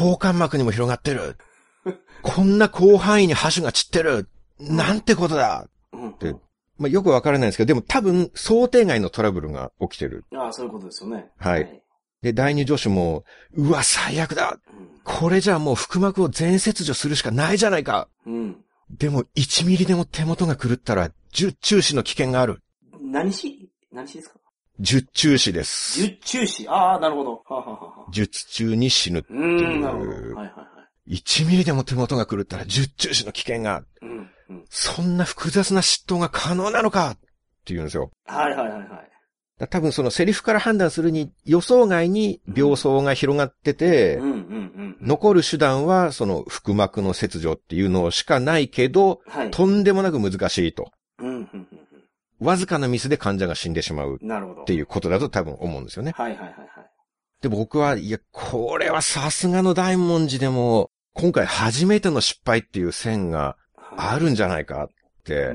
[0.00, 1.36] 腸間膜にも広がってる
[2.22, 4.28] こんな広範囲に箸が散ってる
[4.60, 6.16] なんてことだうん。
[6.18, 6.32] で
[6.78, 10.24] まあ、よくわからないんですけど、でも多分想定外のトラブルが起きてる。
[10.36, 11.28] ああ、そういうことですよね。
[11.38, 11.82] はい
[12.22, 14.88] で、第二助手も、うわ、最悪だうん。
[15.04, 18.56] これじゃもう腹膜を全切除するしかないじゃないかうん。
[18.90, 22.62] でも1ミリでも手元が狂ったら、十中死の危険がある。
[23.00, 23.68] 何死？
[23.92, 24.36] 何死ですか？
[24.80, 26.00] 十中死です。
[26.00, 26.68] 十中死。
[26.68, 27.42] ああ、なるほど。
[28.10, 29.24] 術中に死ぬ。
[29.28, 30.10] うーん、なるほど。
[30.10, 30.46] はいはいは
[31.08, 31.14] い。
[31.14, 33.86] 1ミリでも手元が狂ったら十中死の危険がある。
[34.02, 34.30] うん。
[34.50, 34.64] うん。
[34.70, 37.20] そんな複雑な嫉妬が可能なのかって
[37.74, 38.10] 言うんですよ。
[38.26, 39.11] はいはいはいはい。
[39.58, 44.20] だ多分そのセリフから判断するに予想外に病巣が広がってて。
[45.02, 49.50] 残る手段はその腹膜の切除っていうのしかないけど、はい。
[49.50, 50.92] とんでもなく難しいと。
[52.38, 54.20] わずかなミスで患者が死んでしまう。
[54.22, 56.12] っていうことだと多分思うんですよね。
[56.16, 56.68] はいはいはいはい。
[57.40, 63.56] で、僕は、いや、これはさすがの大文字でも、今回初めての失敗っていう線が
[63.96, 64.88] あるんじゃないかっ
[65.24, 65.52] て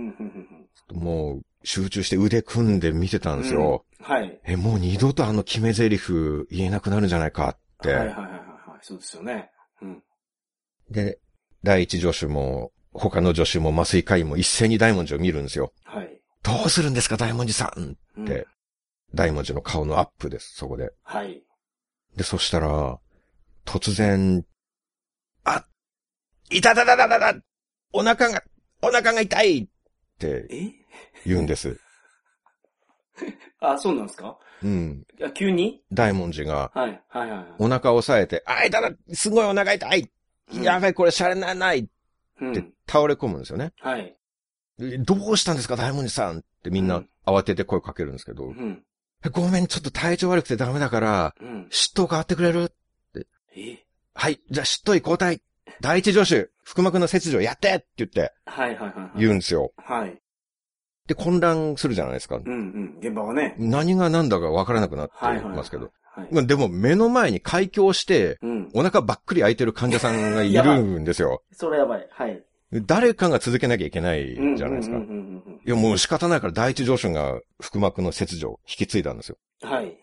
[0.94, 3.84] もう集中して腕組んで見てたんですよ。
[4.00, 4.40] はい。
[4.46, 6.14] え、もう二度とあの決め台詞
[6.50, 7.90] 言えなくなるんじゃないかって。
[7.90, 8.40] はいはいはいはいはい。
[8.82, 9.52] そうですよね。
[9.82, 10.04] うん。
[10.90, 11.20] で、
[11.64, 15.74] 第一助手も、他の助手も麻酔科医も一斉に大文字を見るんですよ。
[15.84, 16.22] はい。
[16.42, 18.48] どうするんですか、大文字さんうんで
[19.14, 20.94] 大文字の顔のアップです、そこで。
[21.04, 21.44] はい。
[22.16, 22.98] で、そしたら、
[23.66, 24.46] 突然、
[25.44, 25.66] あ、
[26.50, 27.36] いたたたたたた
[27.92, 28.42] お腹が、
[28.82, 29.68] お腹が痛いっ
[30.18, 30.88] てえ？
[31.28, 31.80] 言うんです。
[33.60, 34.38] あ、そうなんですか？
[34.64, 35.06] うん。
[35.20, 35.82] いや急に？
[35.92, 37.02] 大文字が、はい。
[37.10, 37.46] はいはいはい。
[37.60, 40.12] お腹を押さえて、あ、痛た、すごいお腹痛い
[40.54, 41.86] うんやべえ、これシャレならないっ
[42.40, 42.54] うん。
[42.54, 43.74] て倒れ込むんですよね。
[43.80, 44.16] はい。
[44.78, 48.84] でどうしたんですか、大文字さんってみんな慌てて声かけるんですけど、うん。
[49.26, 51.68] えごめん、ちょっと体調悪くてダメだから、うん。
[51.72, 52.72] 嫉妬変わってくれる？
[53.56, 53.84] え？
[54.14, 55.42] はい、じゃあ嫉妬医交代
[55.82, 59.20] 第一助手、腹膜の切除やってって言ってはいはいはいはい。
[59.20, 59.74] 言うんですよ。
[59.78, 60.22] はい。
[61.08, 62.36] で、混乱するじゃないですか。
[62.36, 62.98] うんうん。
[63.00, 63.56] 現場はね。
[63.58, 65.58] 何が何だか分からなくなってはいはいはい。
[65.58, 65.92] ますけど。。
[66.04, 66.28] はい。
[66.32, 68.70] まあでも目の前に開胸して、うん。
[68.74, 71.42] お腹ばっくり開いてる患者さんがいるんですよ。
[71.52, 72.08] それやばい。
[72.12, 72.44] はい。
[72.74, 74.98] 誰かが続けなきゃいけないうんじゃないですか。
[74.98, 79.38] いやもう仕方ないから第一助手が腹膜の切除を引き継いだんですよ。
[79.64, 79.70] うん。
[79.70, 79.98] はい。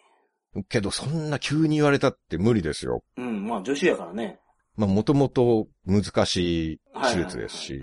[0.69, 3.03] けどそんな急に言われたって無理ですよ。
[3.19, 3.47] うん。
[3.47, 4.38] まあ、女子やからね。
[4.77, 6.81] まあもともと難しい
[7.12, 7.81] 手術ですし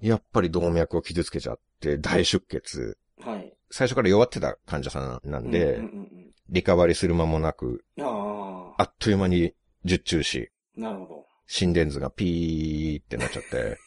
[0.00, 2.98] やっぱり動脈を傷つけちゃって大出血。
[3.18, 3.32] うん。
[3.32, 3.52] はい。
[3.70, 8.04] 最初から弱ってた患者さんなんで、うんうんリカバリーする間もなく、うん。
[8.04, 11.26] ああっという間に十中死、あ、なるほど。
[11.46, 13.78] 心電図がピーってなっちゃって、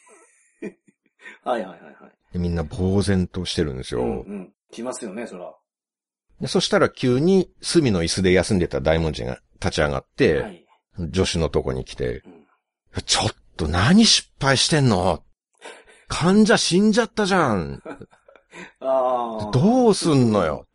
[1.44, 2.12] はいはいはいはい。
[2.32, 4.00] でみんな呆然としてるんですよ。
[4.00, 4.52] うんうん。
[4.72, 5.54] しますよね、そら。
[6.40, 10.66] でそしたら急に隅の椅子で休んでた大文字が立ち上がって、はい。
[11.12, 12.44] 助手のとこに来て、うん
[13.06, 15.22] ちょっと何失敗してんの？
[16.08, 17.82] 患者死んじゃったじゃん。
[18.80, 19.50] ああ。
[19.52, 20.66] どうすんのよ。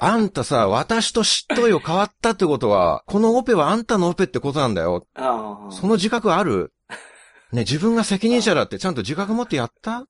[0.00, 5.06] あんたさ、私と嫉妬よ変わったってことは、このオペはあんたのオペってことなんだよ。
[5.16, 5.72] ああ。
[5.72, 6.72] その自覚ある？
[7.52, 10.06] ね、自分が責任者だってちゃんと自覚持ってやった？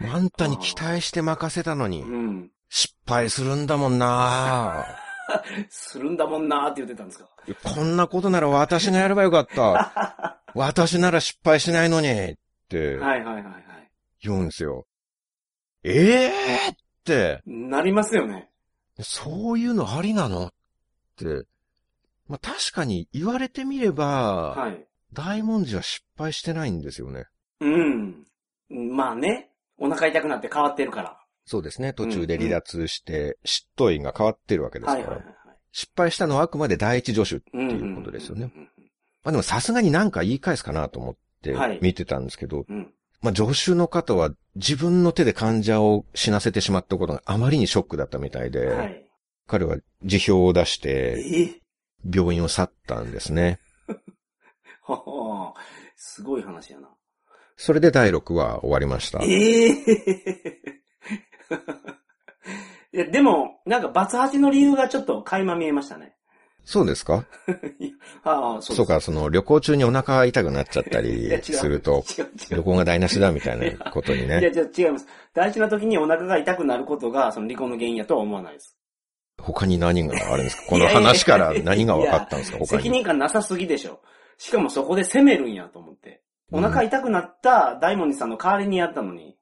[0.00, 2.50] あんたに期待して任せたのにう、ん。
[2.68, 4.84] 失敗するんだもんな
[5.68, 7.26] するんだもんなーって言ってたんですか。
[7.62, 10.40] こんなことなら私がやればよかった。
[10.54, 12.34] 私なら失敗しないのに、っ
[12.68, 13.63] てはいはいはいはい。
[14.28, 14.86] 言うんですよ。
[15.82, 18.50] ええー、って、なりますよね。
[19.00, 20.52] そういうのありなのっ
[21.16, 21.46] て。
[22.26, 24.86] まあ、確かに言われてみれば、はい。
[25.12, 27.26] 大文字は失敗してないんですよね。
[27.60, 28.26] うん。
[28.70, 29.50] まあね。
[29.76, 31.18] お腹痛くなって変わってるから。
[31.44, 31.92] そうですね。
[31.92, 35.00] 途中で離脱して、嫉妬意が変わってるわけですから。
[35.00, 35.34] はいはいはいはい。
[35.72, 37.44] 失敗したのはあくまで第一助手。
[37.52, 38.50] うんっていうことですよね。
[38.56, 38.68] うん
[39.24, 42.92] まあでもさすがになんか言い返すかなと思ってはい見てたんですけど、うんうん。
[43.24, 49.06] まあ助手の方は自分の手で患者を死なせてしまったことがあまりにショックだったみたいで、はい。
[49.46, 51.58] 彼は辞表を出しえて
[52.06, 52.14] え？
[52.14, 53.60] 病院を去ったんですね。
[54.84, 55.54] はは
[55.96, 56.90] すごい話やな。
[57.56, 59.20] それで第6話終わりました。
[59.22, 59.70] え？
[59.70, 59.72] え
[62.92, 66.14] いや、でも、なんか、バツ八の理由がちょっと垣間見えましたね。
[66.64, 67.24] そうですか？
[68.24, 72.02] ああ、そうそうか、その旅行中にお腹痛くなっちゃったりすると、
[72.48, 72.62] 旅う。
[72.64, 74.50] 行が台無しだみたいなことにいや、ね。
[74.76, 75.06] 違います。
[75.34, 78.76] 大事な時にお腹が痛くなることが、その離婚の原因やとは思わないです。
[79.38, 80.62] 他に何があるんですか？
[80.68, 82.58] この話から何が分かったんですか？
[82.58, 82.88] 他に。
[82.88, 84.00] 任感なさすぎでしょ。
[84.38, 86.22] しかもそこで責めるんやと思って。
[86.52, 89.36] お腹痛くなった大門さんの代わりにやったのに、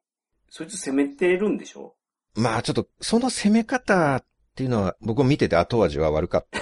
[0.48, 1.94] そいつ責めてるんでしょ？
[2.34, 4.24] まあちょっと、その攻め方っ
[4.56, 6.60] ていうのは、僕も見てて後味は悪かった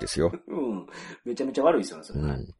[0.00, 0.32] ですよ。
[0.48, 0.86] うん。
[1.24, 2.20] めちゃめちゃ悪いですよね、それ。
[2.20, 2.54] うん。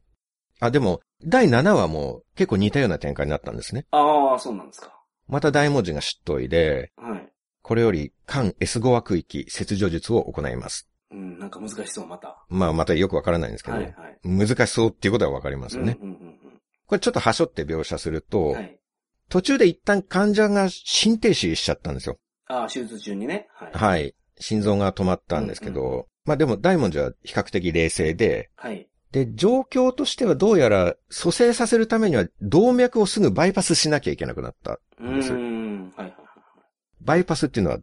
[0.61, 3.87] あ、でも、第7話も結構似たような展開になったんですね。
[3.91, 4.93] ああ、そうなんですか。
[5.27, 7.33] また大文字が知っといで、はい。
[7.63, 10.89] これより、間 S5 話区域切除術を行います。
[11.11, 12.45] うん、なんか難しそう、また。
[12.49, 14.19] まあまたよくわからないんですけど、はい、はい。
[14.25, 15.97] 難しそうっていうことはわかりますよね。
[16.01, 16.35] うんうんうん
[16.87, 18.55] これちょっと端折って描写すると、うん。
[18.55, 18.79] はい。
[19.31, 22.19] 途中で一旦患者が心停止しちゃったんですよ。
[22.47, 23.49] ああ、手術中にね。
[23.55, 23.73] はい。
[23.73, 24.15] はい。
[24.39, 28.89] 心臓が止まったんですけど、うんうまあでも大文字は比較的冷静で、はい。
[29.13, 34.81] で、状況としてはどうやら蘇生させるためには動脈をすぐバイパスしなきゃいけなくなった。
[34.99, 35.93] うーん。
[35.97, 36.15] はいはいはい。
[37.01, 37.79] バイパスっていうのは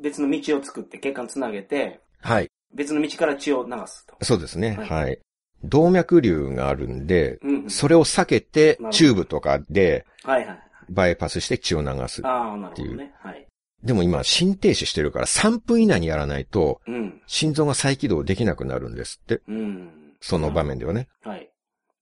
[0.00, 2.50] 別の道を作って血管つなげて、はい。
[2.74, 4.16] 別の道から血を流すと。
[4.22, 4.76] そうですね。
[4.76, 5.18] はいはい。
[5.64, 7.70] 動脈瘤があるんで、うんうん。
[7.70, 10.58] それを避けてチューブとかではいはい。
[10.88, 12.24] バイパスして血を流す。
[12.26, 13.14] ああ、なるほどね。
[13.18, 13.46] はい。
[13.82, 17.22] でも今、心停止してるから3分以内にやらないと、うん。
[17.26, 19.40] 心臓が再起動できなくなるんですって。
[19.48, 19.90] うん。
[20.20, 21.08] その場面ではね。
[21.22, 21.50] はい。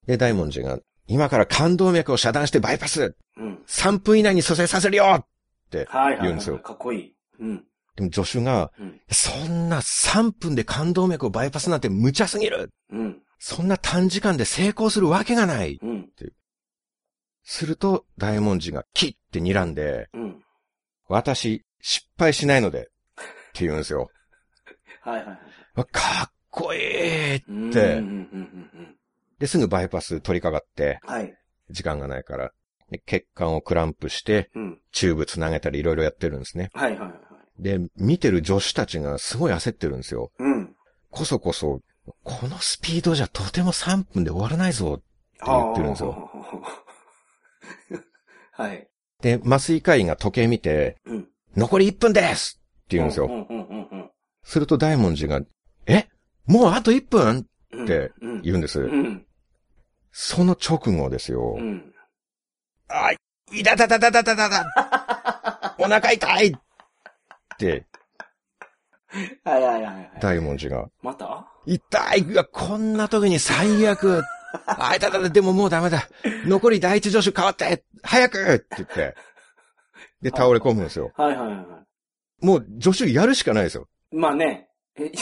[0.07, 3.63] で、大文字が、今から冠動脈を遮断してバイパスうん。
[3.67, 5.25] !3 分以内に蘇生させるよは
[5.73, 6.19] いはいはい。
[6.23, 7.15] 言うんですよかっこいい。
[7.41, 7.65] うん。
[7.97, 9.01] でも助手が、うん。
[9.11, 13.23] そんな3分で冠動脈をバイパスなんて無茶すぎるうん。
[13.39, 16.09] そんな短時間で成功するわけがないうん。
[17.45, 20.43] すると、大文字がキッって睨んで、うん。
[21.09, 22.83] 私、失敗しないので、っ
[23.55, 24.11] て言うんですよ。
[25.03, 25.39] はいはいはい。
[25.75, 27.75] わかっこいいうん。
[27.75, 28.97] うん。
[29.39, 31.35] ですぐバイパス取り掛かって、はい。
[31.71, 32.53] 時間がないから。
[32.91, 34.79] で血管をクランプして、うん。
[34.93, 36.71] チューブつなげたりいろいろやってるんですね。
[36.73, 37.63] はいはいはい。
[37.63, 40.31] で、見てる助手たちがすごい焦ってるんですよ。
[40.39, 40.75] うん。
[41.11, 41.81] こそこそ、
[42.23, 44.95] このスピードじゃとても3分で終わらないぞ。
[44.95, 45.05] って
[45.45, 46.31] 言ってるんですよ。
[48.53, 48.89] はい。
[49.21, 51.29] で、麻酔科医が時計見て、うん。
[51.59, 53.29] 残り1分ですって言うんですよ。
[54.45, 55.41] すると大文字が、
[55.87, 56.07] え？
[56.47, 57.47] もうあと1分？
[57.73, 57.85] うん。
[57.85, 58.43] ってうん。
[58.43, 58.81] 言うんです。
[58.81, 59.27] うん。
[60.13, 61.57] その直後ですよ。
[61.59, 61.93] うん。
[62.89, 63.11] あ、
[63.53, 66.53] いたたたたたたたた お腹痛いっ
[67.59, 67.87] て
[69.45, 70.11] はいはいはいはい。
[70.21, 71.47] 大文字が、また？
[71.67, 74.23] 痛いがこんな時に最悪
[74.67, 76.09] あ、いたたた、でももうダメだ
[76.47, 79.15] 残り第一助手変わって早くって言って、
[80.23, 81.13] で、倒れ込むんですよ。
[81.17, 81.85] はいはいはいは
[82.41, 83.89] もう助手やるしかないですよ。
[84.13, 84.17] い。
[84.17, 84.69] まあね。
[84.97, 85.13] え、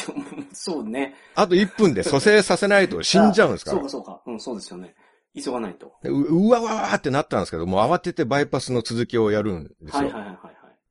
[0.52, 1.14] そうね。
[1.34, 3.90] あと1分で蘇生させないと死んじゃうんですからそうか。
[3.90, 4.22] そうか。
[4.26, 4.94] うん、そうですよね。
[5.34, 5.92] 急がないと。
[6.02, 10.04] でううわわわってなったんですけど、もう慌ててバイパスの続きをやるんですよ。
[10.04, 10.36] はいはいはいはい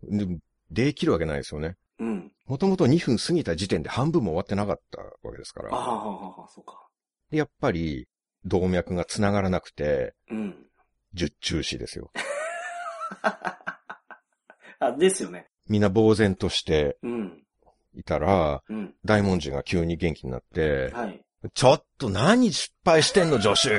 [0.08, 0.28] はい。
[0.28, 0.40] で
[0.72, 1.78] できるわけないですよね。
[2.00, 2.32] うん。
[2.46, 5.78] もともと2分過ぎた時点で半分も終わってなかったわけですかああ、ら。
[5.78, 6.88] はあはあはあ、そうか。
[7.32, 8.08] でやっぱり、
[8.44, 10.56] 動脈が繋がらなくて、うん。
[11.14, 12.12] 十中止ですよ。
[14.80, 15.48] あ、ですよね。
[15.68, 17.44] みんな呆然としてうん。
[17.96, 18.94] いたら、うん。
[19.06, 21.22] 大文字が急に元気になって、はい。
[21.54, 23.70] ちょっと何失敗してんの、助手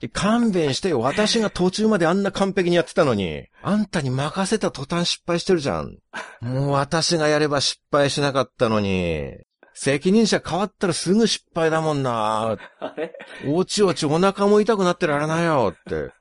[0.00, 1.00] で 勘弁してよ。
[1.00, 5.98] 私が途中まであんな完璧にやってたのに、あんたに任せた途端失敗してるじゃん。
[6.40, 9.34] もう私がやれば失敗しなかったのに、
[9.74, 12.56] 責任者変わったらすぐ失敗だもんな。
[12.80, 13.12] あれ？
[13.48, 16.12] おちおちお腹も痛くなってられないよって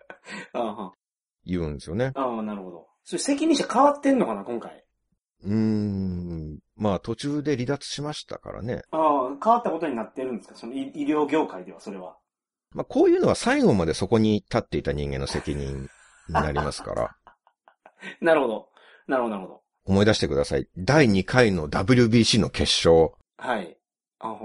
[0.54, 0.92] ああ、
[1.44, 2.12] 言うんですよね。
[2.14, 2.86] ああ、なるほど。
[3.04, 4.84] それ責任者変わってんのかな、今回？
[5.44, 6.58] うーん。
[6.76, 8.82] まあ途中で離脱しましたからね。
[8.90, 10.54] ああ、変わったことになってるんですか？
[10.56, 12.16] その医医療業界では、それは。
[12.70, 15.88] まあこういうのは最後までそこに立っていた人間の責任に
[16.34, 17.16] なりますから。
[18.20, 18.68] なるほど。
[19.08, 19.62] なるほど、なるほど。
[19.84, 20.68] 思い出してください。
[20.78, 23.10] 第2回の WBC の決勝。
[23.36, 23.76] はい。
[24.20, 24.38] あ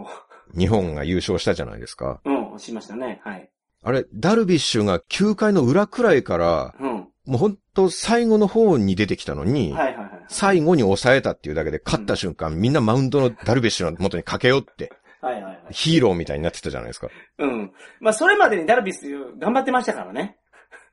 [0.58, 2.22] 日本が優勝したじゃないですか。
[2.26, 3.22] うん、しましたね。
[3.24, 3.52] はい。
[3.84, 7.08] あれ、ダルビッシュが9回の裏くらいから、うん。
[7.26, 10.10] もうほんと最後の方に出てきたのに、はいはいはい。
[10.30, 15.60] 最後に抑えたっていうだけで勝った瞬間、みんなマウンドのダルビッシュの元に駆け寄って、はいはいはい。
[15.72, 17.08] ヒーローみたいになってたじゃないですか。
[17.40, 17.72] うん。
[18.00, 19.02] まあ、それまでにダルビス
[19.40, 20.38] 頑張ってましたからね。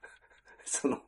[0.64, 0.98] その、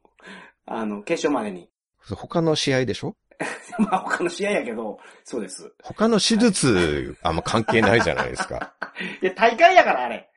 [0.67, 1.69] あの、決勝までに。
[2.15, 3.17] 他の試合でしょ？
[3.79, 5.73] まあ、他の試合やけど、そうです。
[5.83, 8.75] 他の手術、あんま関係ないじゃないですか。
[9.23, 10.31] いや、大会やから、あれ。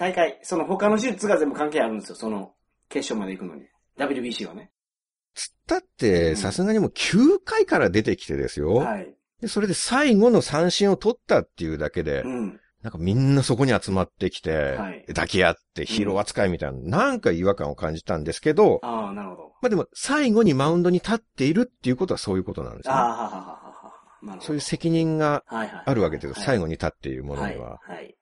[0.00, 0.38] 大会。
[0.42, 2.14] その他の手術が全部関係あるんですよ。
[2.14, 2.54] その、
[2.88, 3.66] 決勝まで行くのに。
[3.98, 4.70] WBC はね。
[5.34, 8.76] つったって、さすがにもう9回から出てきてですよ。
[8.76, 9.14] はい。
[9.42, 12.60] で、それで最後の三振を取ったっていうだけで、うん。
[12.82, 19.42] なんかみんなそこに集まってきて、はい抱き合ってヒーロー扱いみたいな、なんか違和感を感じたんですけど、ああ、なるほど。
[19.60, 22.94] まあでも最後にマウンドに立っているっていうことはそういうことなんですね。
[22.94, 24.40] ああ、はははは。
[24.40, 25.82] そういう責任がはいはい。
[25.84, 26.34] あるわけですよ。
[26.34, 27.72] 最後後に立っているものには。
[27.72, 27.96] はい。
[27.96, 28.16] はい。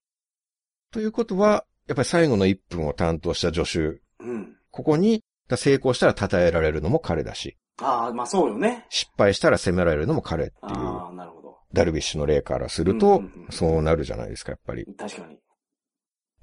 [0.90, 4.56] ということは、やっぱり最後の1分を担当した助手、うん。
[4.70, 5.24] ここに
[5.56, 8.84] 成功したら称えられるのも彼だし、ああ、まあそうよね。
[8.90, 11.58] 失敗したら責められるのも彼っていう、ああ、なるほど。
[11.72, 14.86] ダルビッシュの例からするうんとそうなるじゃないですか、やっぱり。
[14.98, 15.38] 確かに。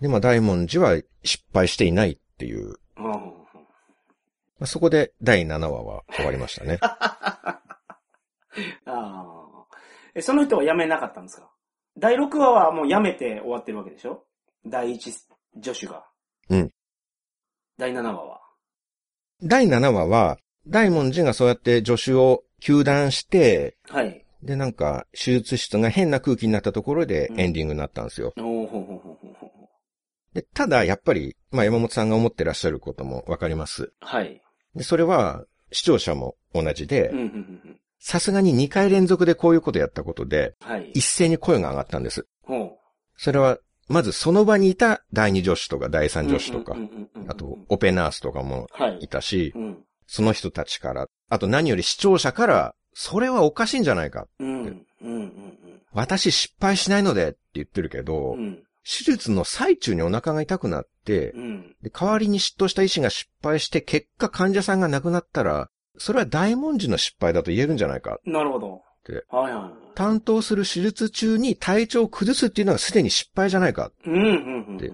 [0.02, 3.04] で、まあ大文字は失敗していないっていう、うん。
[3.04, 3.12] ま
[4.62, 6.80] あ、そこで第7話は終わりましたね。
[6.82, 7.60] あ
[8.86, 9.66] あ。
[10.14, 11.50] え、その人は辞めなかったんですか？
[11.98, 14.24] 第6話はもう辞めて終わってるわけでしょ？
[14.66, 15.12] 第1
[15.62, 16.06] 助手が。
[16.50, 16.72] うん。
[17.78, 18.42] 第7話は。
[19.44, 20.38] 第7話は、
[20.68, 24.26] 大文字がそうやって助手を休断して、はい。
[24.42, 28.34] で、なんか、手術室が変な空気になったところでうんエンディングになったんですよ。
[28.38, 29.36] うほうほうほうほう
[30.34, 33.94] で、ただ、やっぱり、まあ、山本さんが思ってらっしゃることもわかります。
[34.02, 34.42] はい。
[34.76, 40.92] で、それは、視聴者も同じで、うん、うん、うんさすがに2回連続でこういうことやったことで、はい。
[40.94, 42.28] 一斉に声が上がったんです。
[42.44, 42.72] ほう。
[43.18, 43.58] それは、
[43.88, 46.76] まずその場にいた第二助手とか第三助手とか
[47.28, 49.08] あと、オペナースとかもはいい。
[49.08, 49.84] たし、うん。
[50.08, 54.28] その人たちから、あと何より視聴者から、それはおかしいんじゃないか。
[54.40, 54.64] うん。
[54.64, 54.86] うん。
[55.02, 55.58] うん。
[55.92, 58.64] 私失敗しないのでって言ってるけど、うん。
[58.84, 61.76] 手術の最中にお腹が痛くなってう、ん。
[61.82, 68.20] で代わりに執刀した医師が失敗して、結果患者さんが亡くなったら、それは大文字の失敗だと言えるんじゃないか。
[68.26, 68.82] なるほど。
[69.08, 69.96] ではいはい。
[69.96, 73.92] 担当する手術中に体調を崩すっていうのはすでに失敗じゃないか。
[74.06, 74.14] うん。
[74.14, 74.66] うん。
[74.68, 74.78] うん。
[74.78, 74.92] で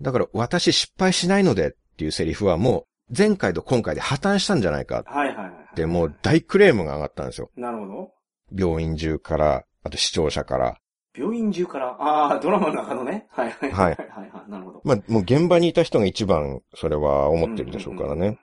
[0.00, 5.50] だから私失敗しないのでっていうセリフはもう前回と今回で破綻したんじゃないかはいはいはい。
[5.72, 7.50] ってもう大クレームが上がったんですよ。
[7.56, 8.12] なるほど。
[8.56, 10.76] 病院中から、あと視聴者から。
[11.16, 13.26] 病院中から、ああ、ドラマの中のね。
[13.30, 14.50] はいはいはいはいはい。
[14.50, 14.80] なるほど。
[14.84, 18.38] まあもう現場にいた人が一番それは思ってるでしょうからね。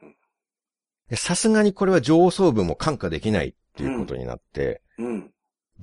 [1.10, 5.06] でさすがにこれは上層部も看過できないっていうことになって、うん。
[5.08, 5.32] うん。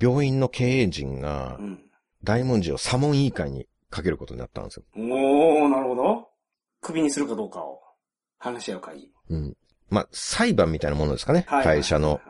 [0.01, 1.81] 病院の経営陣がうん。
[2.25, 4.85] 大文字を左門委員会にかけることになったんですよ。
[4.97, 6.29] おー、なるほど。
[6.81, 7.81] 首にするかどうかを
[8.39, 9.11] 話し合う会議。
[9.31, 9.57] うん。
[9.91, 11.45] まあ裁判みたいなものですかね。
[11.47, 11.65] はい。
[11.65, 12.21] 会社の。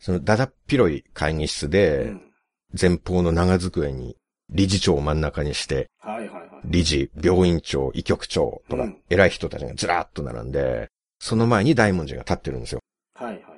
[0.00, 2.30] そのだだっ広い会議室で、うん。
[2.78, 4.16] 前方の長机に
[4.50, 6.48] 理事長を真ん中にして、はいはいはい。
[6.64, 10.90] 理事、病院長、医局長とかうん、偉い人たちがずらーっと並んで、
[11.20, 12.80] その前に大文字が立ってるんですよ。
[13.14, 13.53] はいはいはい。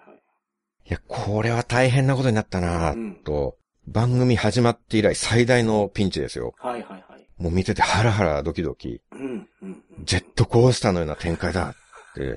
[0.88, 3.56] いや、これは大変なことになったなうんぁ、と、
[3.88, 6.54] 番組始まって以来最大のピンチですよ。
[6.58, 7.28] はいはいはい。
[7.38, 9.48] もう見ててハラハラドキドキ、うん。
[9.62, 9.82] うん。
[10.04, 11.74] ジェットコースターのような展開だっ
[12.14, 12.36] て。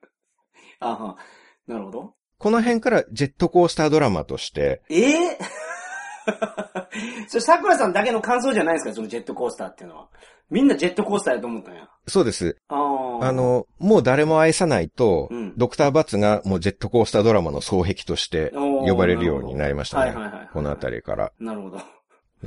[0.80, 1.16] あは。
[1.66, 2.14] なるほど。
[2.38, 5.38] この辺からジェットコースタードラマとして、ええ
[7.28, 8.94] それ、桜さんだけの感想じゃないですか？
[8.94, 10.08] そのジェットコースターっていうのは。
[10.50, 11.88] みんなジェットコースターやと思ったんや。
[12.06, 12.56] そうです。
[12.68, 12.74] あ
[13.32, 20.14] の、もう誰も愛さないと、うんドクターバツがもうジェットコースタードラマの双璧として呼ばれるようになりましたね。
[20.52, 21.32] このあたりから。
[21.38, 21.78] なるほど。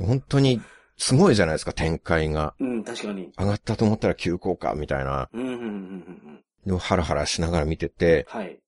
[0.00, 0.60] 本当に
[0.96, 2.54] すごいじゃないですか、展開が。
[2.58, 3.30] うん、確かに。
[3.38, 5.28] 上がったと思ったら急降下みたいな。
[5.32, 6.40] うん、うん、うん、うん。
[6.66, 8.58] でもハラハラしながら見てて、はい。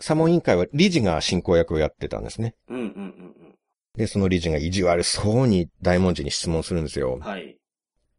[0.00, 2.54] サモン委員会は理事が進行役をやってたんですね。
[2.68, 3.49] うん、うん、うん
[3.96, 7.20] で、その理事が意地悪そうに大文字に質問するんですようん。。
[7.20, 7.58] はい。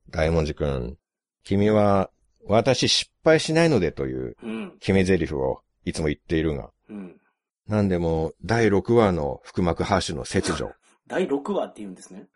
[0.09, 0.97] 大文字くん、
[1.43, 2.09] 君は
[2.45, 7.17] 私失敗しないのでといううん、決め台詞をいつも言っているが、うん。
[7.67, 10.73] なんでも第6話の腹膜ハーシュの切除、
[11.07, 12.27] 第6話って言うんですね。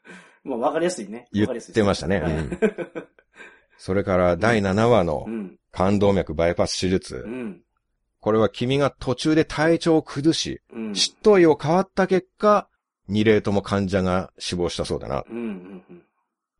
[0.44, 1.28] まあ、わかりやすいね。
[1.34, 2.20] 言わかりやすいってましたね。
[2.20, 2.60] はいうん
[3.78, 7.30] それから第7話のうん、冠動脈バイパス手術う。
[7.30, 7.62] ん、
[8.20, 10.96] これは君が途中で体調を崩し、うん。
[10.96, 12.70] 執刀医を変わった結果、
[13.10, 15.24] 2例とも患者が死亡したそうだな。
[15.30, 15.42] うん、う
[15.94, 16.04] ん、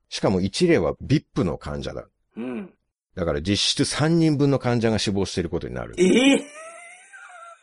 [0.10, 2.08] しかも1例は VIP の患者だ。
[2.38, 2.44] うん。
[2.44, 2.74] うん。
[3.16, 5.96] だから実質3人分の患者が死亡していることになる。
[5.98, 6.46] ええ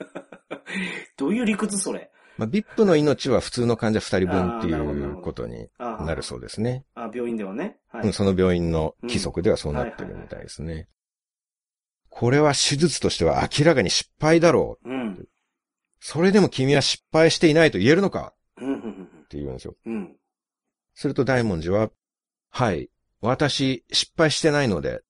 [1.17, 2.11] どういう理屈それ？
[2.39, 6.85] まあ、VIP の命は普通の患者2人分っていうことになるそうですね。
[6.95, 7.77] あ、病院ではね。
[7.91, 8.07] はい。
[8.07, 10.89] うんその病院の規則ではそうなってるみたいですね。
[12.09, 14.91] これは手術としては明らかに失敗だろう。
[14.91, 15.29] うん。
[16.01, 18.21] それでも君は失敗していないと言えるのか？
[18.21, 18.33] うん、うん、
[19.33, 19.75] って言うんですよ。
[19.87, 19.95] うん。
[19.95, 20.17] うん。
[20.95, 21.91] すると大文字は、
[22.51, 22.91] はい、
[23.23, 25.01] 私失敗してないので、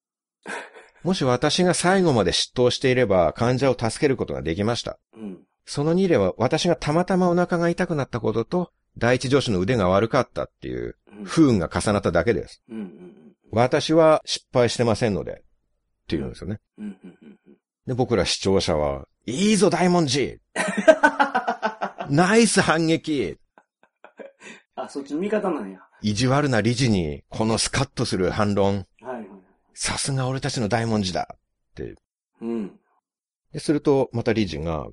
[1.03, 5.01] もし私が最後まで執刀していれば患者を助けることができました。
[5.16, 5.41] うん。
[5.64, 11.25] その2例は私がたまたまお腹が痛くなったことと、第一助手の腕が悪かったっていううん。
[11.25, 12.62] 不運が重なっただけです。
[12.68, 15.35] うん、うん、私は失敗してませんので、っ
[16.07, 16.61] て言うんですよね。
[17.87, 20.39] で、僕ら視聴者は、いいぞ大文字
[22.11, 23.39] ナイス反撃
[24.85, 25.78] あ、そっちの味方なんや。
[26.01, 28.87] 意地悪な理事に、このスカッとする反論。
[29.01, 29.26] はい、はい。
[29.74, 31.37] さすが俺たちの大文字だ
[32.41, 32.72] うん。
[33.53, 34.89] で、すると、また理事が、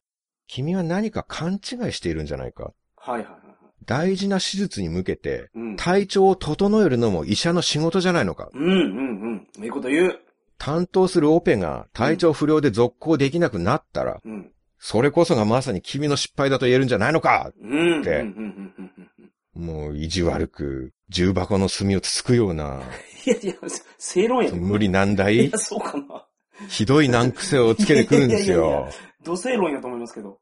[0.47, 1.59] 君は何か勘違い
[1.91, 2.73] しているんじゃないか。
[2.95, 3.39] はい、はい、はい。
[3.85, 5.75] 大事な手術に向けて、うん。
[5.75, 8.49] 体調を整えるのも医者の仕事じゃないのか。
[8.53, 9.63] うん、うん、うん。
[9.63, 10.19] いいこと言う。
[10.59, 14.51] 担当するオペが体調不良で続行できなくなったら、うん。
[14.77, 18.03] それこそがまさに君の失敗だと言えるんじゃないのかうん。
[19.59, 22.81] もう意地悪く、重箱の隅をつつくような、
[23.25, 23.53] いやいや、
[23.97, 24.55] 正論やん。
[24.55, 26.25] 無理難い題や、、そうかな。
[26.67, 28.89] ひどい難癖をつけてくるんですいやいやいやよ。
[29.23, 30.39] 土正論やと思いますけど。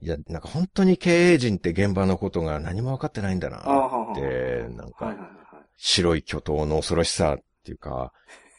[0.00, 4.12] いや、なんか本当に経営陣って現場のことが何も分かってないんだなああ、はあ、はあ。
[4.12, 5.16] って、なんはい、か。
[5.76, 8.12] 白い巨頭の恐ろしさっていうか、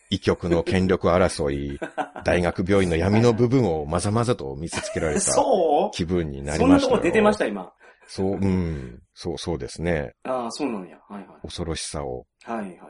[0.09, 1.79] 医局の権力争い、
[2.23, 5.31] 大学病院の闇の部分をまざまざと見せつけられた
[5.93, 6.95] 気分になりそんなましたよ。
[6.97, 7.71] とこ出てました、今。
[8.07, 9.01] そう、うん。
[9.13, 10.13] そう、そうですね。
[10.23, 10.97] ああ、そうなんや。
[11.07, 11.41] はい、はい。
[11.43, 12.25] 恐ろしさを。
[12.43, 12.87] はい、はい、は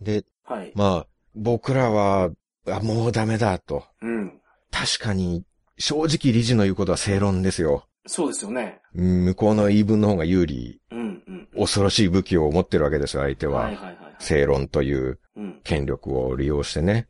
[0.00, 0.04] い。
[0.04, 0.72] で、はい。
[0.74, 2.30] まあ、僕らは、
[2.68, 3.84] あ、もうダメだと。
[4.02, 4.40] うん。
[4.70, 5.44] 確かに、
[5.78, 7.86] 正直理事の言うことは正論ですよ。
[8.06, 8.80] そうですよね。
[8.94, 11.48] うん向こうの言い分の方が有利、うん、うん。
[11.56, 13.64] 恐ろしい武器を持ってるわけですよ、相手は。
[13.64, 13.96] はいはいはい。
[14.18, 15.60] 正論といううん。
[15.64, 17.08] 権力を利用してね、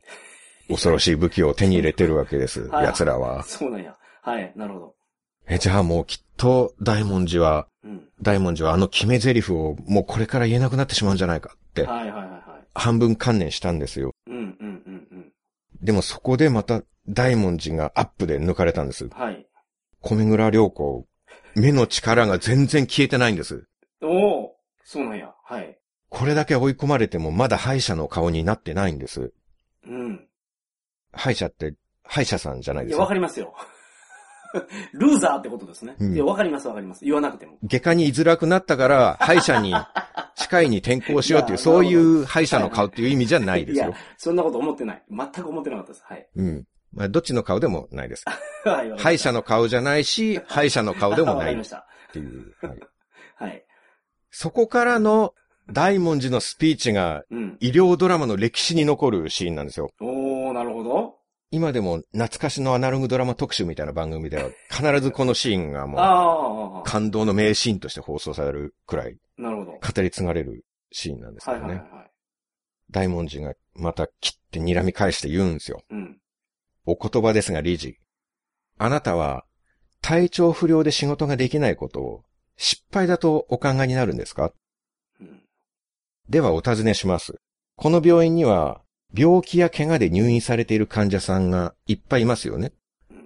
[0.67, 3.43] 恐ろしい武器を手に入れてるわけです、 はい奴らは。
[3.43, 3.95] そうなんや。
[4.21, 4.95] はい、なるほど。
[5.47, 8.09] え、じゃあもうきっと大文字は、うん。
[8.21, 12.67] 大文字はあの決め台詞をもうこれから言えなくなってしまうんじゃないかって、はいはいはいはい。
[12.73, 14.13] 半分観念したんですよ。
[14.27, 15.31] うん、うん、うん、うん。
[15.81, 19.07] でもそこでまた大文字がアップで抜かれたんです。
[19.09, 19.47] はい。
[20.01, 21.07] 米倉良子、
[21.55, 23.67] 目の力が全然消えてないんです。
[24.01, 25.33] おおそうなんや。
[25.43, 25.77] はい。
[26.09, 29.33] これだけ追い込まれてもまだ敗者の顔になってないんです。
[29.85, 30.27] うん。
[31.11, 33.01] 敗者って、敗者さんじゃないいや、ですか。
[33.03, 33.53] わかりますよ。
[34.93, 35.95] ルーザーってことですね。
[35.99, 37.05] うんいや、わかりますわかります。
[37.05, 37.57] 言わなくても。
[37.63, 39.73] 外科に居づらくなったから、敗者に、
[40.35, 45.03] 歯科医に転校しようっていう、そういう敗者の顔っていう意味じゃないですよいや。、そんなこと思ってない。
[45.09, 46.03] 全く思ってなかったです。
[46.05, 46.27] はい。
[46.35, 46.65] うん。
[46.93, 48.25] まあ、どっちの顔でもないです。
[48.63, 48.73] はい。
[48.73, 51.87] わかりま敗した者の顔じゃないし、敗者の顔でもないっわかりました。
[52.13, 52.53] ていう。
[52.61, 52.79] はい
[53.39, 53.63] はい。
[54.31, 55.33] そこからの
[55.71, 57.57] 大文字のスピーチがうん。
[57.59, 59.89] 医療ドラマの歴史に残るシーンなんですよ。
[59.99, 61.15] おー、なるほど。
[61.49, 69.71] 今でも懐かしのアナログドラマ特集みたいな番組では必ずこのシーンがもう感動の名シーンとして放送されるくらいなるほど。
[69.71, 71.73] 語り継がれるシーンなんですはいよね。
[71.75, 72.11] はいはいはい。
[72.89, 75.81] 大文字がまた切って睨み返して言うんですよ。
[75.89, 76.17] うん。
[76.85, 77.97] お言葉ですが理事。
[78.77, 79.45] あなたは
[80.01, 82.23] 体調不良で仕事ができないことを
[82.55, 84.51] 失敗だとお考えになるんですか？
[85.19, 85.41] うん。
[86.29, 87.35] ではお尋ねします。
[87.75, 88.81] この病院には
[89.13, 92.73] 病気や怪我で入院されている患者さんがいっぱいいますよね。
[93.11, 93.17] うん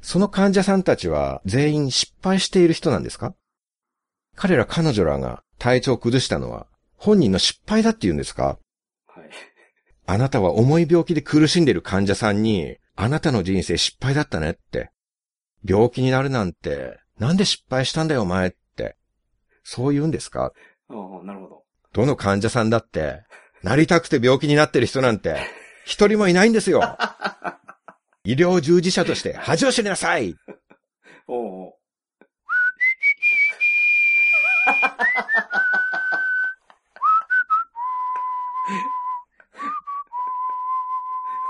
[0.00, 3.34] その患者さんたちは全員失敗している人なんですか？
[4.36, 8.58] 彼ら彼女らが体調を崩したのは本人の失敗だって言うんですか？
[9.06, 9.28] はい。
[10.06, 14.90] あなたは重い病気で苦しんでいる患者さんに、あなたの人生失敗だったねって。
[15.64, 18.96] 病気になるなんて、なんで失敗したんだよお前って。
[19.64, 20.52] そう言うんですか？
[20.88, 21.64] おーなるほど。
[21.92, 23.22] どの患者さんだって、
[23.62, 25.36] なりたくて病気になってる人なんて、
[25.84, 26.96] 一人もいないんですよ。
[28.24, 30.36] 医療従事者として恥を知りなさい
[31.26, 31.72] おー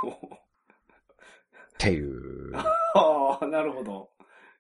[0.05, 0.39] おっ
[1.79, 2.57] ていう。
[2.95, 4.11] ああ、なるほど。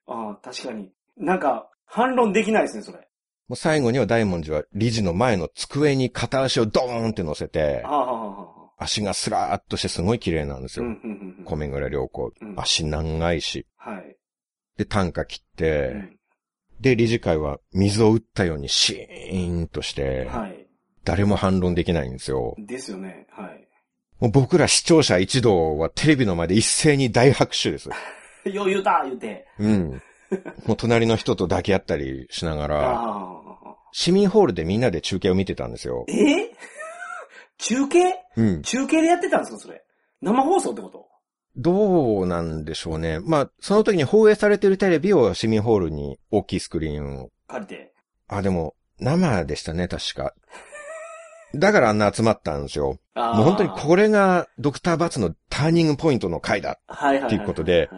[0.06, 0.92] ああ、確かに。
[1.16, 3.07] なんか、反論できないですね、それ。
[3.48, 7.82] もう最後には大文字は理事の前の机に片足をドーンって乗せて。
[8.80, 10.92] 足がスラーっとしてすごい綺麗なんですうん、
[11.40, 11.44] よ。
[11.44, 12.44] 米倉良子う。
[12.44, 13.66] ん足長いし。
[13.76, 14.16] はい。
[14.76, 16.18] で、単価切っうて、ん
[16.80, 20.68] で、理事会は水を打ったようにシーンとして、はい。
[21.04, 22.54] 誰も反論できないんですよ。
[22.58, 23.26] ですよね。
[23.30, 23.68] はい。
[24.20, 27.88] もう僕ら視聴者一同はテレビの前で一斉に大拍手です。
[28.44, 29.46] よう言うた言うて。
[29.58, 30.02] うん。
[30.66, 33.00] もう隣の人と抱き合ったりしながら。
[33.92, 36.04] 市民ホールでみんなで中継を見てたんですよ。
[36.08, 36.12] え？
[36.12, 36.48] ー
[37.58, 38.14] 中継？
[38.36, 38.62] うん。
[38.62, 39.82] 中継でやってたんですか、それ？
[40.20, 41.06] 生放送ってこと？
[41.56, 43.18] どうなんでしょうね。
[43.20, 47.30] まあ、その時に放映されてるテレビを市民ホールに大きいスクリーンを。
[47.48, 47.92] 借りて。
[48.28, 50.34] あ、でも、生でしたね、確か。
[51.54, 52.98] だからあんな集まったんですよ。
[53.14, 56.78] もう本当にこれがドクターバツのターニングポイントの回だ。
[56.86, 57.26] はいはいはい。
[57.26, 57.90] っていうことで。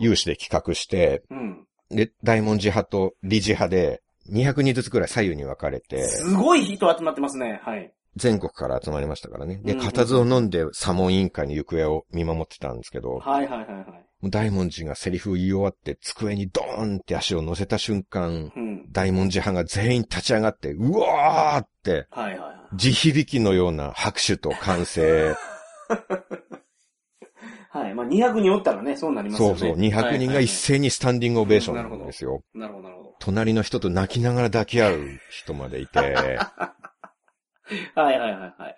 [0.00, 1.66] 有志で企画して、うん。
[1.90, 4.02] で、大文字派と理事派で
[4.32, 7.60] 200人ずつくらい左右に分かれて、すごい人集まってますね。
[7.62, 7.92] はい。
[8.16, 9.60] 全国から集まりましたからね。
[9.62, 13.80] で、うん固唾を飲んで査問委員会の行方を見守ってたんですけど、はいはいはいは
[14.22, 14.30] い。
[14.30, 18.88] 大文字がセリフを言い終わって机にドーンって足を乗せた瞬間、うん。
[18.92, 25.34] 大文字派が全員立ち上がって、うわーって、はいはいは地響きのような拍手と歓声。
[27.80, 27.82] い。
[27.84, 27.94] はい。
[27.94, 29.58] まあ、200人おったらね、そうなりますよね。
[29.58, 32.42] そうそう、200人が一斉にスタンディングオベーションなんですよ。
[32.54, 33.14] なるほど、なるほど。
[33.18, 35.00] 隣の人と泣きながら抱き合う
[35.30, 36.14] 人までいて、 はい
[37.96, 38.76] はいはいはい。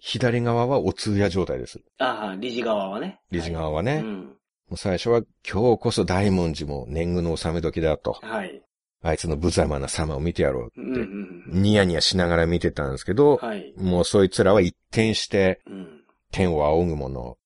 [0.00, 1.80] 左側はお通夜状態です。
[1.98, 3.20] ああ、理事側はね。
[3.30, 4.02] 理事側はね。
[4.04, 4.24] うん。
[4.68, 8.12] もう最初は今日こそ大文字も年貢の納め時だと。
[8.22, 8.62] はい。
[9.02, 11.62] あいつの無様な様を見てやろううんうって、んうん。
[11.62, 13.72] ニヤニヤしながら見てたんですけど、はい。
[13.76, 16.04] もうそいつらは一転して、うん。
[16.30, 17.38] 天を仰ぐ者、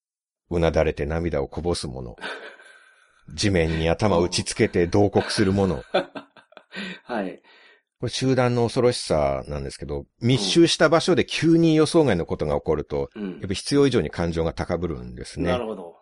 [0.53, 2.15] うなだれて涙をこぼす者、
[3.33, 5.77] 地面に頭を打ちつけて同国する者。
[5.77, 5.83] こ
[7.03, 7.41] はい。
[8.01, 13.53] れ集団の恐ろしさなんですけど、密集した場所で急に予想外のことが起こると、うんやっぱ。
[13.53, 15.65] 必要以上に感情が高ぶるんですねなる。
[15.65, 15.95] ほど。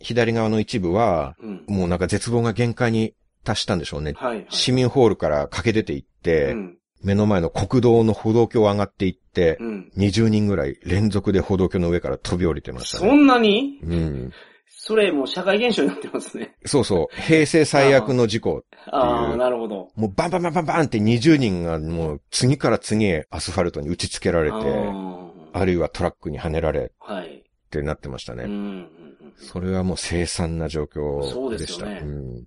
[0.00, 1.64] 左側の一部は、うん。
[1.68, 3.14] もうなんか絶望が限界に
[3.44, 4.14] 達したんでしょうね。
[4.16, 4.46] はい。
[4.48, 6.78] 市民ホールから駆け出て行って、うん。
[7.02, 9.92] 目の前の国道の歩道橋を上がっていって、うん。
[9.96, 13.14] 20人ぐらい連続で歩道橋の上から飛び降りてましたそね。
[13.16, 13.78] んなに？
[13.82, 14.32] うん。
[14.68, 16.56] それもう社会現象になってますね。
[16.64, 18.64] そうそう、平成最悪の事故。
[18.86, 19.90] ああ、なるほど。
[19.94, 27.36] もうバンバンバンバンバンって20人がもう次から次へアスファルトに打ち付けられて、ああるいはトラックにはねられあはい。
[27.38, 28.44] ってなってましたね。
[28.44, 28.88] うん。
[29.36, 31.86] それはもう凄惨な状況そうででした。
[31.86, 32.44] すよねん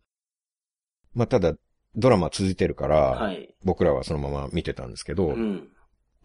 [1.13, 1.53] まあ、ただ、
[1.95, 3.53] ドラマ続いてるから、はい。
[3.63, 5.69] 僕らはそのまま見てたんですけど、うん。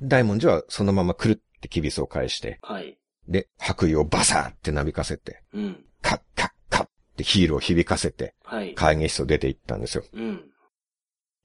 [0.01, 2.99] 大文字はそのままくるってキビスを返して、はい。
[3.29, 5.85] で、白衣をバサーってなびかせて、うん。
[6.01, 8.75] カッカッカッってヒールを響かせて、はい。
[8.75, 10.05] 会議室を出て行ったんですよ。
[10.13, 10.45] うん。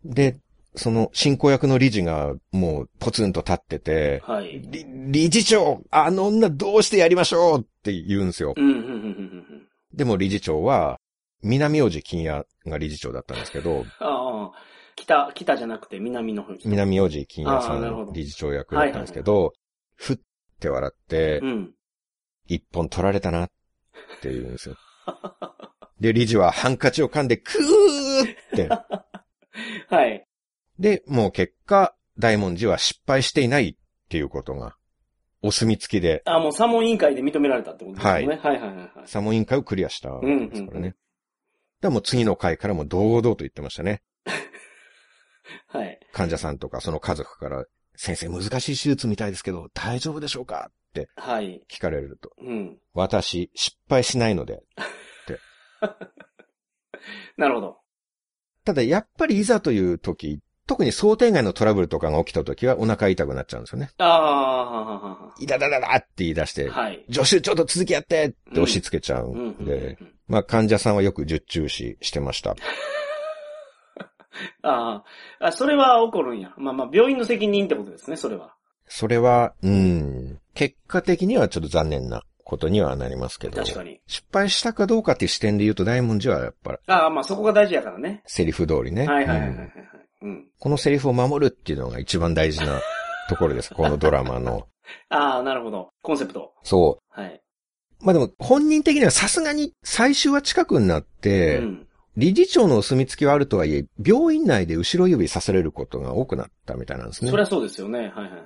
[0.05, 0.39] で、
[0.75, 4.61] その進行役の理事がもうポツンと立ってて、はい。
[4.61, 8.55] り理事長あの女どうしてやりましょうって言うんですよ。
[9.93, 10.99] でも理事長は、
[11.43, 14.51] 南王子金也が理事長だったんですけど、ああ、
[14.95, 19.53] 北、北じゃなくて南の方南王子金也さん理事長役だったんですけど、
[19.95, 20.17] ふっ
[20.59, 21.73] て笑ってう、ん。
[22.47, 23.49] 一本取られたなっ
[24.21, 24.75] て言うんですよ。
[25.99, 28.69] で、理事はハンカチを噛んで、クーって。
[29.89, 30.25] はい。
[30.79, 33.75] で、もう結果、大文字は失敗していないっ
[34.09, 34.75] ていうことが、
[35.41, 38.27] お墨付きで、あ、もうサモン委員会で認められたってことですよね。
[38.27, 38.89] はい、はい、はいはい。
[39.05, 40.89] サモ委員会をクリアしたんですからね。
[40.89, 40.97] だか
[41.87, 44.03] らもう次の回からも堂々と言ってましたね。
[45.67, 45.99] はい。
[46.11, 47.65] 患者さんとかその家族から、
[47.95, 51.63] 先生難しい手術みたいですけど、大丈夫でしょうかってはい。
[51.69, 52.31] 聞かれると。
[52.39, 52.79] うん。
[52.93, 54.63] 私、失敗しないので。
[57.37, 57.77] なるほど。
[58.63, 63.89] ただ、やっぱりいざという時、特に想定外のトラブルとかが起きた時はお腹痛くなっちゃうんですよね。
[63.97, 67.03] ああ、はははイダダダダって言い出して、はい。
[67.11, 69.65] 助手ちょっと続きやってって押し付けちゃううん。
[69.65, 72.55] で、うんまあ患者さんはよく十中視してました。
[74.63, 75.03] あ
[75.39, 76.53] あ、あ、それは起こるんや。
[76.57, 78.55] まあまあ、病院の責任ってことですね、それは。
[78.87, 84.01] それは、うん、結果的にはちょっと残念なことにはなりますけど、確かに。
[84.07, 88.23] 失敗したかどうかっていう視点で言うと大文字はやっぱああ、まあそこが大事やからね。
[88.25, 89.07] セリフ通りね。
[89.07, 89.71] はいはいはいはいはいうん。
[90.23, 90.47] うん。
[90.57, 92.79] このセリフを守るっていうのが一番大事な
[93.29, 93.71] ところです。
[93.75, 94.67] このドラマの。
[95.09, 95.91] ああ、なるほど。
[96.01, 96.53] コンセプト。
[96.63, 97.41] そはい。
[98.01, 98.05] う。
[98.05, 101.87] まあでも本人的にはさすがに最終は近くになって、うん。
[102.15, 107.37] 理事長のお墨付きはあるとはいえ、病院内で後ろ指さされることが多くなったみたいなんですねそ。
[107.37, 107.99] りゃそうですよね。
[107.99, 108.43] はいはいはいはい。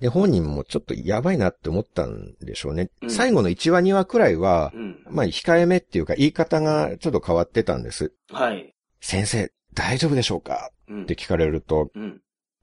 [0.00, 2.90] で、本人もちょっとやばいなって思ったんでしょうね。
[3.02, 5.02] うん最後の1話2話くらいは、うん。
[5.08, 8.12] まあ控えめっていうか言い方がちょっと変わってたんです。
[8.30, 8.74] はい。
[9.00, 10.70] 先生、大丈夫でしょうか？
[10.88, 12.20] うんって聞かれると、うん。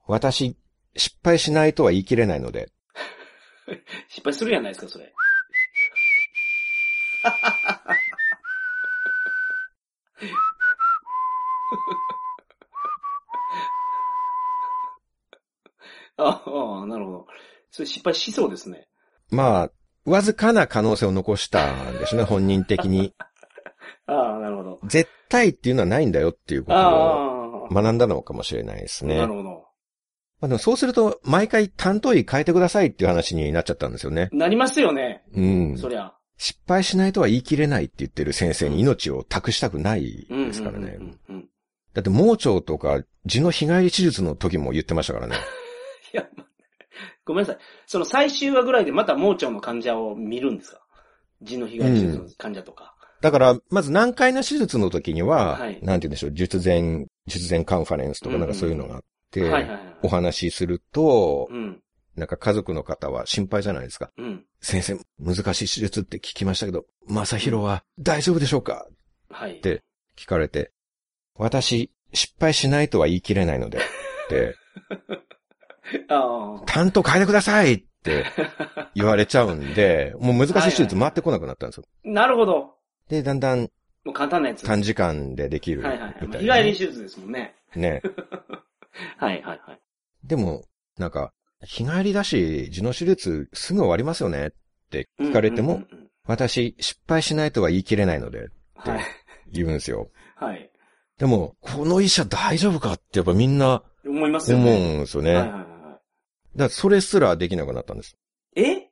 [0.07, 0.57] 私、
[0.95, 2.71] 失敗しないとは言い切れないので、
[4.09, 5.13] 失敗するやないですか、それ。
[16.17, 16.43] あ
[16.83, 17.27] あ、なるほど。
[17.71, 18.87] それ失敗しそうですね。
[19.29, 19.71] まあ、
[20.05, 23.13] わずかな可能性を残したんですね、本人的に。
[24.07, 24.79] ああ、なるほど。
[24.85, 29.17] 絶対っていうのはないんだよっていうことを学んだのかもしれないですね。
[29.17, 29.49] なるほど。
[30.39, 34.29] まあでもそうすると、毎回担当医変えてくださいっていう話になっちゃったんですよね。
[34.31, 35.23] なりますよね。
[35.33, 35.77] うん。
[35.77, 36.13] そりゃ。
[36.37, 40.47] 失敗しないとは言い切れないって言ってる先生に命を託したくないうん。
[40.49, 41.03] ですからねう。
[41.03, 41.49] んうんうん。
[41.93, 45.35] だって盲腸とか痔の日帰り手術の時も言ってましたからね。
[46.13, 46.27] いや、
[47.25, 47.57] ごめんなさい。
[47.87, 50.81] その最終話ぐらいでまた盲腸の患者を見るんですか？
[51.43, 52.95] 痔の被害手術の患者とか。
[53.21, 59.01] だから、まず難解な手術の時には、はいなんて言うんでしょう、術前、術前カンファレンスとかなんかそういうのがあっ
[59.31, 59.79] て、はいはいはい。
[60.03, 61.81] お話しすると、うん。
[62.15, 64.11] なんか家族の方は心配じゃないですか。
[64.17, 64.43] うん。
[64.59, 68.87] 先生、難しい手術って聞きましたけど、正宏は大丈夫でしょうか？
[69.29, 69.61] はい。
[69.61, 69.83] で
[70.17, 70.71] 聞かれて、
[71.35, 73.81] 私、失敗しないとは言い切れないので、っ
[74.29, 74.55] て。
[76.65, 78.25] 担当変えてくださいって
[78.95, 81.83] 言われちゃうんで、もう難しい手術回ってこなくなったんですよ。
[82.03, 82.76] なるほど。
[83.09, 83.61] で、だんだん
[84.03, 84.63] もう簡単なやつ。
[84.63, 86.67] 短時間でできるみたはいいはいな、はい。
[86.71, 87.55] 日帰り手術ですもんね。
[87.75, 88.01] ね。
[89.17, 89.79] はいはいはい。
[90.23, 90.63] でも、
[90.97, 91.33] なんか、
[91.63, 94.51] 日帰りだし、痔の手術すぐ終わりますよねっ
[94.89, 99.01] て聞かれても、うんうんうんうん私、失敗しないとは言い切れないので、はい。
[99.49, 100.09] 言うんですよ。
[100.35, 100.69] はい。
[101.17, 104.97] でも、この医者大丈夫かってやっぱみんな思いますよ思うね。
[104.97, 105.33] んですよね。
[105.35, 105.99] だかはいはいはいは
[106.55, 106.59] い。
[106.59, 108.17] らそれすらできなくなったんです。
[108.57, 108.89] え？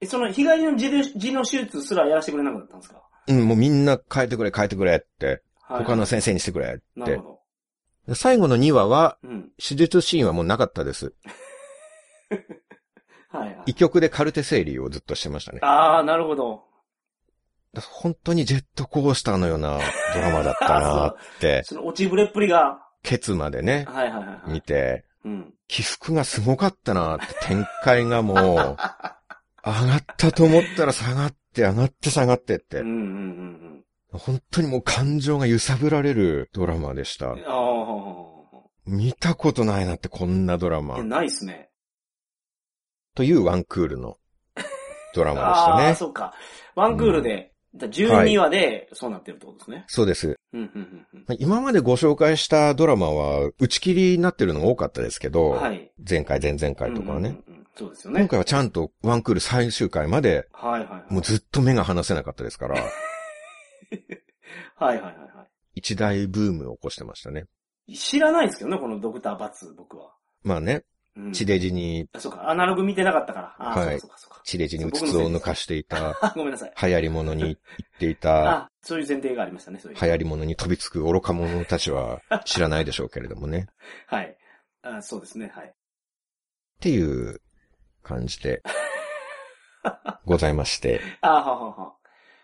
[0.00, 3.02] えその、日帰りの痔の手術すらやらせてくれなかったんですか？
[3.28, 5.84] うん、もうみんな変えてくれ変えてくれって、はい。
[5.84, 7.20] 他の先生にしてくれって
[8.14, 9.28] 最後の2話は、ど。
[9.28, 9.50] うん。
[9.58, 11.12] 手術シーンはもうなかったです。
[13.28, 13.62] はいはい。
[13.66, 15.58] 医局でカルテ整理をずっとしてましたね。
[15.62, 16.64] ああ、なるほど。
[17.78, 19.78] 本当にジェットコースターのような
[20.14, 22.80] ドラマだったなって、 その落ちぶれっぷりが。
[23.02, 24.50] ケツまでね、はいはいはいはい。
[24.52, 25.54] 見て、うん。
[25.66, 28.76] 起伏がすごかったなって、展開がもう、上
[29.62, 37.40] がったと思ったら下がっって上がって下がってってうん、うん、うん本当にもう感情が揺さぶられるドラマでしたうん。。
[37.40, 41.02] ああ、見たことないなってこんなドラマえ、。
[41.02, 41.68] ないっすね。
[43.14, 44.16] というワンクールの
[45.14, 45.94] ドラマでしたああー、ね。
[45.94, 46.32] そうか。
[46.74, 49.84] ワンクールで、だ12話でそうなってるってことですね。
[49.88, 50.38] そうです。
[50.54, 55.92] うん、うん、うん今までご紹介したドラマは打ち切りになってるのが多かったですけど、はい。
[56.08, 57.28] 前回、前々回とかはね。
[57.28, 58.20] うんうんうんそうですよね。
[58.20, 61.12] 今回はちゃんとワンクール最終回まで、はいはいはい。
[61.12, 62.88] もうずっと目が離せなかったですから、 はい
[64.80, 67.44] はいはいは一大ブームを起こしてましたね。
[67.86, 67.96] い。
[67.96, 70.12] 知らないですけどね、このドクターバツ、僕は。
[70.42, 70.82] まあね、
[71.16, 73.64] うん地デジに、あそうか、アナログ見てなかったから。
[73.64, 76.74] はいそうかそうか地デジにうつつを抜かしていた、あ、 ごめんなさい。
[76.82, 79.98] 流行り物に行っていた、 あ、そういう前提がありましたね、そういう。
[80.00, 83.68] 流行り物に飛びつく愚か者たちは知らないでしょうけれどもね。
[84.08, 84.36] はい。
[84.82, 85.68] あそうですね、はい。
[85.68, 85.72] っ
[86.80, 87.40] ていう
[88.08, 88.62] 感じで
[90.24, 91.00] ございまして。
[91.20, 91.92] あははは。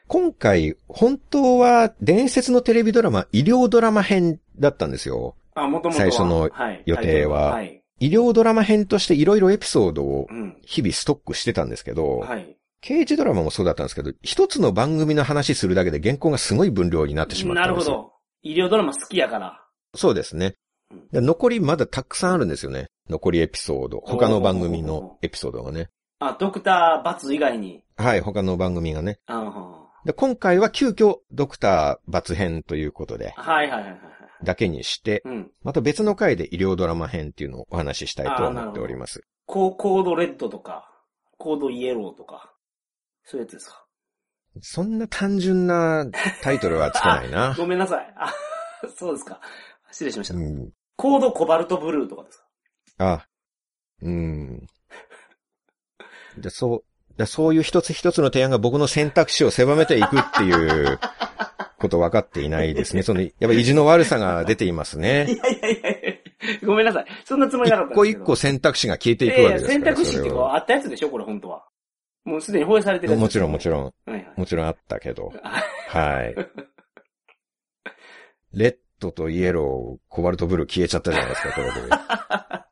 [0.07, 5.35] 今回、本当は伝説のテレビドラマ、医療ドラマ編だったんですよ。
[5.55, 6.51] あ、もともと最初の
[6.85, 7.83] 予定ははい。
[8.01, 10.59] 医療ドラマ編としていろいろエピソードをうん。
[10.62, 12.57] 日々ストックしてたんですけど、はい。
[12.81, 17.95] 刑事ドラマもそうだったんですけど、一つの番組の話するだけで原稿がすごい分量になってしまっなたんですよ。
[17.95, 18.12] るほど。
[18.43, 19.65] 医療ドラマ好きやから。
[19.95, 20.57] そうですね
[20.91, 21.09] うん。
[21.09, 22.87] で残りまだたくさんあるんですよね。
[23.09, 24.01] 残りエピソード。
[24.05, 25.91] 他の番組のエピソードがね。
[26.18, 27.85] あ、ドクターバツ以外に。
[27.97, 29.18] はい、他の番組がね。
[30.05, 34.01] で今回は急遽ドクター抜編ということで、はいはいはいはい。
[34.43, 35.51] だけにして、うん。
[35.62, 39.22] また別の回で医療ドラマ編っていうのをお話ししたいと思っております。
[39.47, 40.91] ココードレッドとか、
[41.39, 42.53] コードイエローとか、
[43.24, 43.85] そういうやつですか？
[44.61, 46.07] そんな単純な
[46.43, 47.55] タイトルはつかないな。
[47.59, 48.14] ごめんなさい。
[48.16, 48.32] あ、
[48.97, 49.41] そうですか。
[49.95, 50.35] 失礼しました。
[50.35, 52.39] うん、コードコバルトブルーとかです
[52.99, 53.13] か？
[53.23, 53.27] あ、
[54.03, 54.67] うん。
[56.37, 56.85] で、そう、
[57.17, 60.99] でそういう一つ一つの提案が僕の選択肢を狭めていくっていう
[61.79, 63.05] こと分かっていないですね。
[63.05, 65.27] その、やっぱ意地の悪さが出ていますいね。
[65.43, 67.07] やいやいやいやごめんなさい。
[67.25, 68.05] そんなつもりなかった一個。
[68.07, 69.75] 一個選択肢が消えていくええわけですから。
[69.75, 71.65] 選択肢っていうあったやつでしょこれ本当は。
[72.25, 74.33] もうすでに放映されてるもちろんもちろん、はいはい。
[74.37, 75.33] もちろんあったけど。
[75.43, 76.35] あ はい。
[78.53, 81.73] レッドとイエロー、コバルトブルー消えちゃったじゃないですか、これで。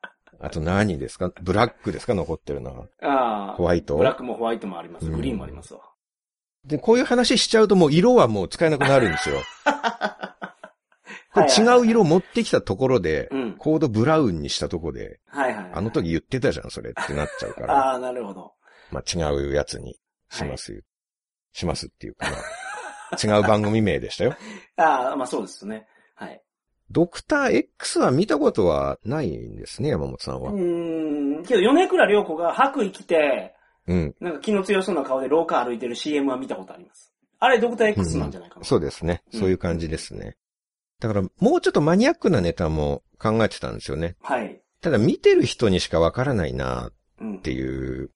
[0.44, 1.30] あと何ですか？
[1.40, 2.14] ブラックですか？
[2.14, 2.86] 残ってるのは。
[3.00, 3.96] あホワイト？
[3.96, 5.06] ブラックもホワイトもあります。
[5.06, 5.80] うんグリーンもありますわ。
[6.64, 9.36] で、こういう話しちゃうともう色はもう使えなくなるんですよ。
[11.34, 13.52] これ違う色持ってきたところで、うん。
[13.56, 15.72] コードブラウンにしたところで、はいはいはい。
[15.74, 17.74] あの時言ってたじゃん、それってなっちゃうから。
[17.74, 18.52] ああ、なるほど。
[18.90, 19.96] まあ違うやつに
[20.30, 20.82] します。
[21.52, 22.36] しますっていうかな。
[23.36, 24.34] 違う番組名でしたよ。
[24.76, 25.86] ああ、まあそうですね。
[26.92, 27.04] はい。
[27.04, 30.52] ドクター X は見たことはないんですね、山本さんうは。
[30.52, 31.44] ーん。
[31.44, 33.54] けど、米倉涼子が白衣着て、
[33.86, 34.14] うん。
[34.20, 37.12] なんか気の強そうな顔で廊下歩いてる CM は見たことあります。
[37.40, 38.64] あれ、ドクター X なんじゃないかな。
[38.64, 39.22] そうですね。
[39.32, 40.36] うんそういう感じですね。
[41.00, 44.14] だから、もうちょっとマニアックなネタも考えてたんですよね。
[44.22, 44.60] はい。
[44.80, 47.38] ただ、見てる人にしかわからないなっうん。
[47.40, 48.10] ていう。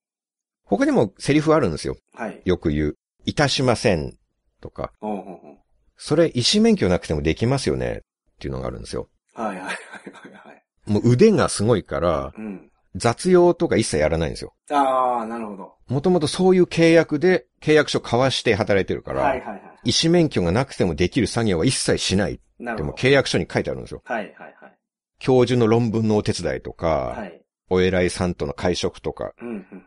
[0.65, 1.97] 他にもセリフあるんですよ。
[2.15, 2.41] はい。
[2.45, 2.97] よく言う。
[3.25, 4.17] いたしません。
[4.61, 4.93] とか。
[5.01, 5.57] ほうほうほう
[5.97, 8.03] それ、医師免許なくてもできますよね。
[8.37, 9.09] っていうのがあるんですよ。
[9.35, 10.63] はいはいはいはいはい。
[10.87, 12.71] もう腕がすごいから、うん。
[12.95, 14.55] 雑用とか一切やらないんですよ。
[14.71, 15.75] ああ、なるほど。
[15.89, 19.61] もともとそういう契約で、契約書交わして働いてるから、はいはいはい。
[19.85, 22.33] 医師免許がなくてもできる作業は一切しない。
[22.33, 22.97] でもなるほど。
[22.97, 24.03] 契約書に書いてあるんですよ。
[24.05, 24.79] はいはいはい。
[25.19, 27.43] 教授の論文のお手伝いとか、はい。
[27.69, 29.33] お偉いさんとの会食とか。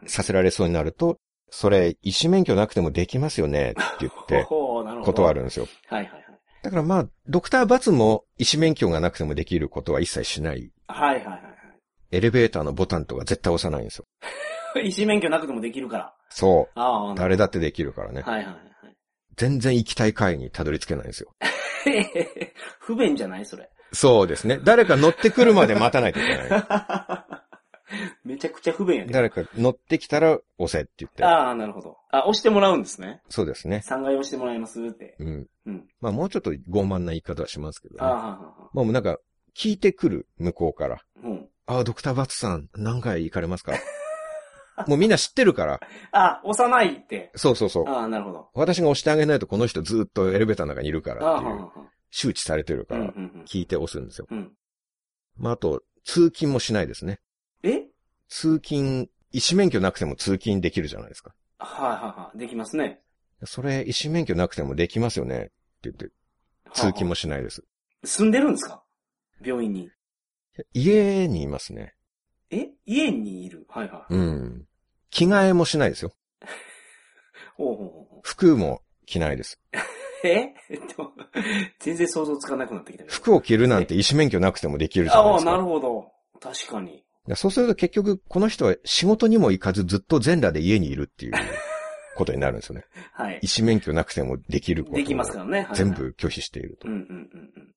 [0.05, 1.17] させられそうになると、
[1.49, 4.45] それ、医師免許なくてもできますよねって言って。
[5.03, 5.67] 断るんですよ。
[5.87, 6.28] はいはい
[6.61, 10.71] だからまあ、ドクターバツも医師免許がなくてもできることは一切しない。
[10.87, 11.15] はい。
[11.15, 11.49] はいはいはい
[12.11, 14.05] エレベーターのボタンとか絶対押さないんですよ。
[14.73, 14.87] はい。
[14.87, 16.13] 医師免許なくてもできるから。
[16.29, 16.79] そう。
[16.79, 18.21] ああ、誰だってできるからね。
[18.21, 18.55] はいはいはい。
[19.35, 21.29] 全然行きたい階にたどり着けないんですよ。
[22.79, 23.69] 不便じゃないそれ。
[23.93, 24.59] そうですね。
[24.63, 26.49] 誰か乗ってくるまで待たないといけない。
[28.23, 29.11] めちゃくちゃ不便やね。
[29.11, 31.23] 誰か乗ってきたら押せって言って。
[31.23, 31.97] ああ、なるほど。
[32.11, 33.21] あ、押してもらうんですね。
[33.29, 33.83] そうですね。
[33.85, 35.15] 3階押してもらいますって。
[35.19, 35.47] うん。
[35.65, 35.87] うん。
[36.01, 38.01] まあもうちょっと傲慢な言い方はしますけどね。
[38.01, 38.69] ああ、はあはあ。
[38.73, 39.17] もうなんか、
[39.55, 41.01] 聞いてくる、向こうから。
[41.23, 41.49] うん。
[41.65, 43.73] ああ、ドクターバツさん、何回行かれますか？
[44.87, 45.79] もうみんな知ってるから。
[46.11, 47.31] あ、押さないって。
[47.35, 47.89] そうそうそう。
[47.89, 48.49] ああ、なるほど。
[48.53, 51.69] 私が押してあげないとこの人ずっとエレベーターの中にいるからっていう。
[52.11, 54.27] 周知されてるから、ん、聞いて押すんですよ。
[54.31, 54.37] うん。
[54.37, 54.51] うん。
[55.37, 57.19] まああと、通勤もしないですね。
[58.29, 61.33] え通勤、医師免許なくても通勤できるじゃないですか。
[61.57, 62.37] はいはいはい。
[62.37, 63.01] できますね。
[63.45, 65.51] それ、医師免許なくてもできますよねって
[65.83, 66.09] 言って、
[66.73, 67.63] 通勤もしないです。
[68.03, 68.83] 住んでるんですか？
[69.43, 69.89] 病院に。
[70.73, 71.95] 家にいますね。
[72.51, 72.69] え？
[72.85, 73.65] 家にいる？
[73.69, 74.13] はいはい。
[74.13, 74.67] うん。
[75.09, 76.13] 着替えもしないですよ。
[77.55, 79.59] ほうほうほうほ服も着ないです。
[80.23, 80.53] え？
[80.69, 81.13] えっと、
[81.79, 83.05] 全然想像つかなくなってきた。
[83.05, 85.51] 服を着るなんて医師免許なくてもできるじゃないああ、ですか。
[85.51, 86.11] なるほど。
[86.41, 87.05] 確かに。
[87.35, 91.33] そうすると結局、この人は仕事にも行かずずっと全裸で家にいるっていう
[92.15, 92.85] ことになるんですよね。
[93.13, 93.47] はい医。
[93.47, 95.61] 師免許なくてもできることをできますからね。
[95.63, 95.91] はい全。
[95.91, 96.87] 部拒否していると。
[96.87, 97.75] っうんうんうんうん。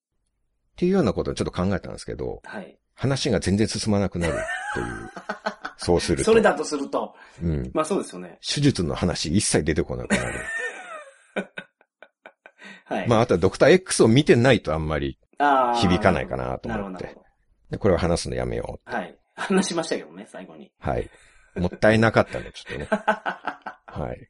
[0.75, 2.77] ていうようなことをちょっと考えたんですけど、はい。
[2.95, 4.33] 話が全然進まなくなる
[4.73, 5.11] という。
[5.77, 6.23] そうすると。
[6.23, 7.71] それだとすると、うん。
[7.73, 8.39] まあそうですよね。
[8.41, 10.39] 手術の話一切出てこなくなる。
[12.85, 13.07] はい。
[13.07, 17.15] まあ、あとはドクター X を見てないとあんまり響かないかなと思ってなる。
[17.15, 17.23] ほ
[17.71, 18.91] でこれは話すのやめよう。
[18.91, 18.97] ど。
[18.97, 19.17] はい。
[19.35, 20.71] 話しましたけどね、最後に。
[20.79, 21.09] はい。
[21.55, 22.87] もったいなかったね、ちょっとね。
[23.85, 24.29] はい。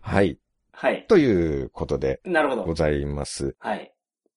[0.00, 0.38] はい。
[0.72, 1.06] はい。
[1.08, 2.64] ということでなるほど。
[2.64, 3.56] ございます。
[3.60, 3.92] はい。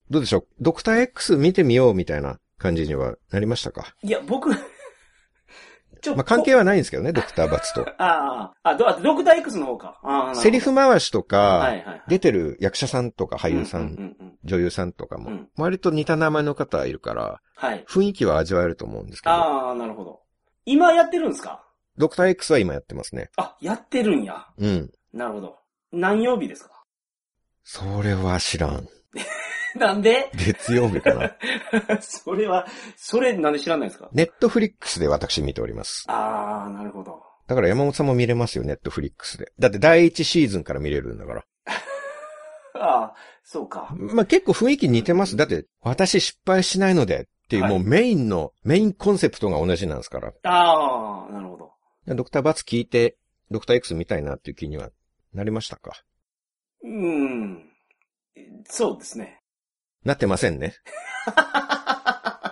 [0.09, 0.47] どうでしょう？
[0.59, 3.95] ドクター X 見てみようみたいな感じにはなりましたか？
[4.01, 4.51] いや、僕、
[6.01, 7.81] ちょまあ、関係はないんですけどね、ドクターバツと。
[8.01, 9.99] ああ、あ、ドドクター X の方か。
[10.03, 12.03] あセリフ回しとか、はいはいはい。
[12.07, 17.83] 出てる役者さんとか俳優さん、うんうんうん女優さんとかも、うん割と似た名前の方いるから、はい。
[17.89, 20.21] 雰囲気は味わえると思うんですけど、ああ、なるほど。
[20.65, 21.65] 今やってるんですか？
[21.97, 23.29] ドクター X は今やってますね。
[23.35, 24.47] あ、やってるんや。
[24.57, 24.91] うん。
[25.13, 25.57] なるほど。
[25.91, 26.71] 何曜日ですか？
[27.65, 28.87] それは知らん。
[29.79, 30.31] なんで？
[30.35, 31.35] 月曜日かな。
[32.01, 32.65] それは、
[32.95, 34.09] それなんで知らないですか？
[34.13, 36.05] ネットフリックスで私見ております。
[36.07, 37.21] ああ、なるほど。
[37.47, 39.51] だから山本さんも見れますよ、ネットフリックスで。
[39.59, 41.45] だって第1シーズンから見れるんだから。
[42.75, 43.89] ああ、そうか。
[43.97, 45.35] まあ、結構雰囲気似てます。
[45.35, 50.33] だって、私失敗しないのでっていう、はいもうメインの、メインコンセプトが同じなんですから。
[50.43, 51.71] ああ、なるほど。
[52.15, 53.17] ドクターバツ聞いて、
[53.51, 54.91] ドクター X 見たいなっていう気には
[55.33, 55.91] なりましたか？
[56.83, 57.69] うん。
[58.65, 59.38] そうですね。
[60.03, 60.75] なってませんね。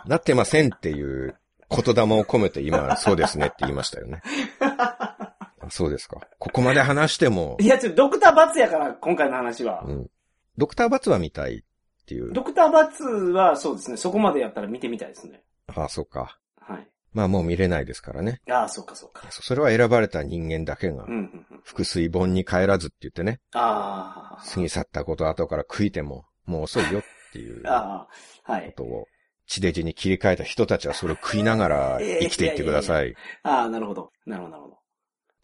[0.07, 1.35] なってませんっていう
[1.69, 4.21] 言霊を込めて今、そうですねって言いましたよね。
[4.69, 6.21] あそうですか。
[6.39, 9.83] ここまで話してもい、や、ちょ、ドクターバツやから、今回の話は。
[9.85, 10.09] うん。
[10.57, 12.31] ドクターバツは見たいっていう。
[12.31, 13.97] ドクターバツは、そうですね。
[13.97, 15.43] そこまでやったら見てみたいですね。
[15.67, 16.39] ああ、そうか。
[16.59, 16.87] はい。
[17.13, 18.41] まあもう見れないですからね。
[18.49, 19.29] ああ、そうか、そうか。
[19.29, 21.61] そそれは選ばれた人間だけがうん、、うん、うん。
[21.65, 28.07] 腹水本に帰らずって言ってね、あ過ぎ去ったこと後から悔いても、もう遅いよっていうあ、あ
[28.45, 28.67] あ、はい。
[28.67, 29.07] ことを、
[29.45, 33.15] 地デジに切り替えた人たちはそれを食いながら 生きていってください。
[33.43, 34.11] ああ、なるほど。
[34.25, 34.77] なるほど、なるほど。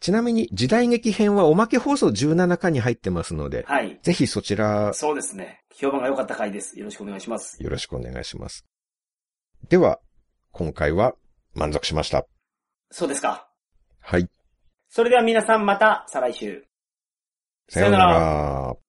[0.00, 3.98] ちなみに時代劇編はおまけ放送17巻に入ってますので、はい。
[4.02, 5.62] ぜひそちらそうですね。
[5.72, 6.78] 評判が良かった回です。
[6.78, 7.62] よろしくお願いします。
[7.62, 8.66] よろしくお願いします。
[9.70, 10.00] では、
[10.52, 11.14] 今回は
[11.54, 12.26] 満足しました。
[12.90, 13.48] そうですか。
[14.00, 14.28] はい。
[14.90, 16.64] それでは皆さんまた、再来週。
[17.68, 18.83] さようなら。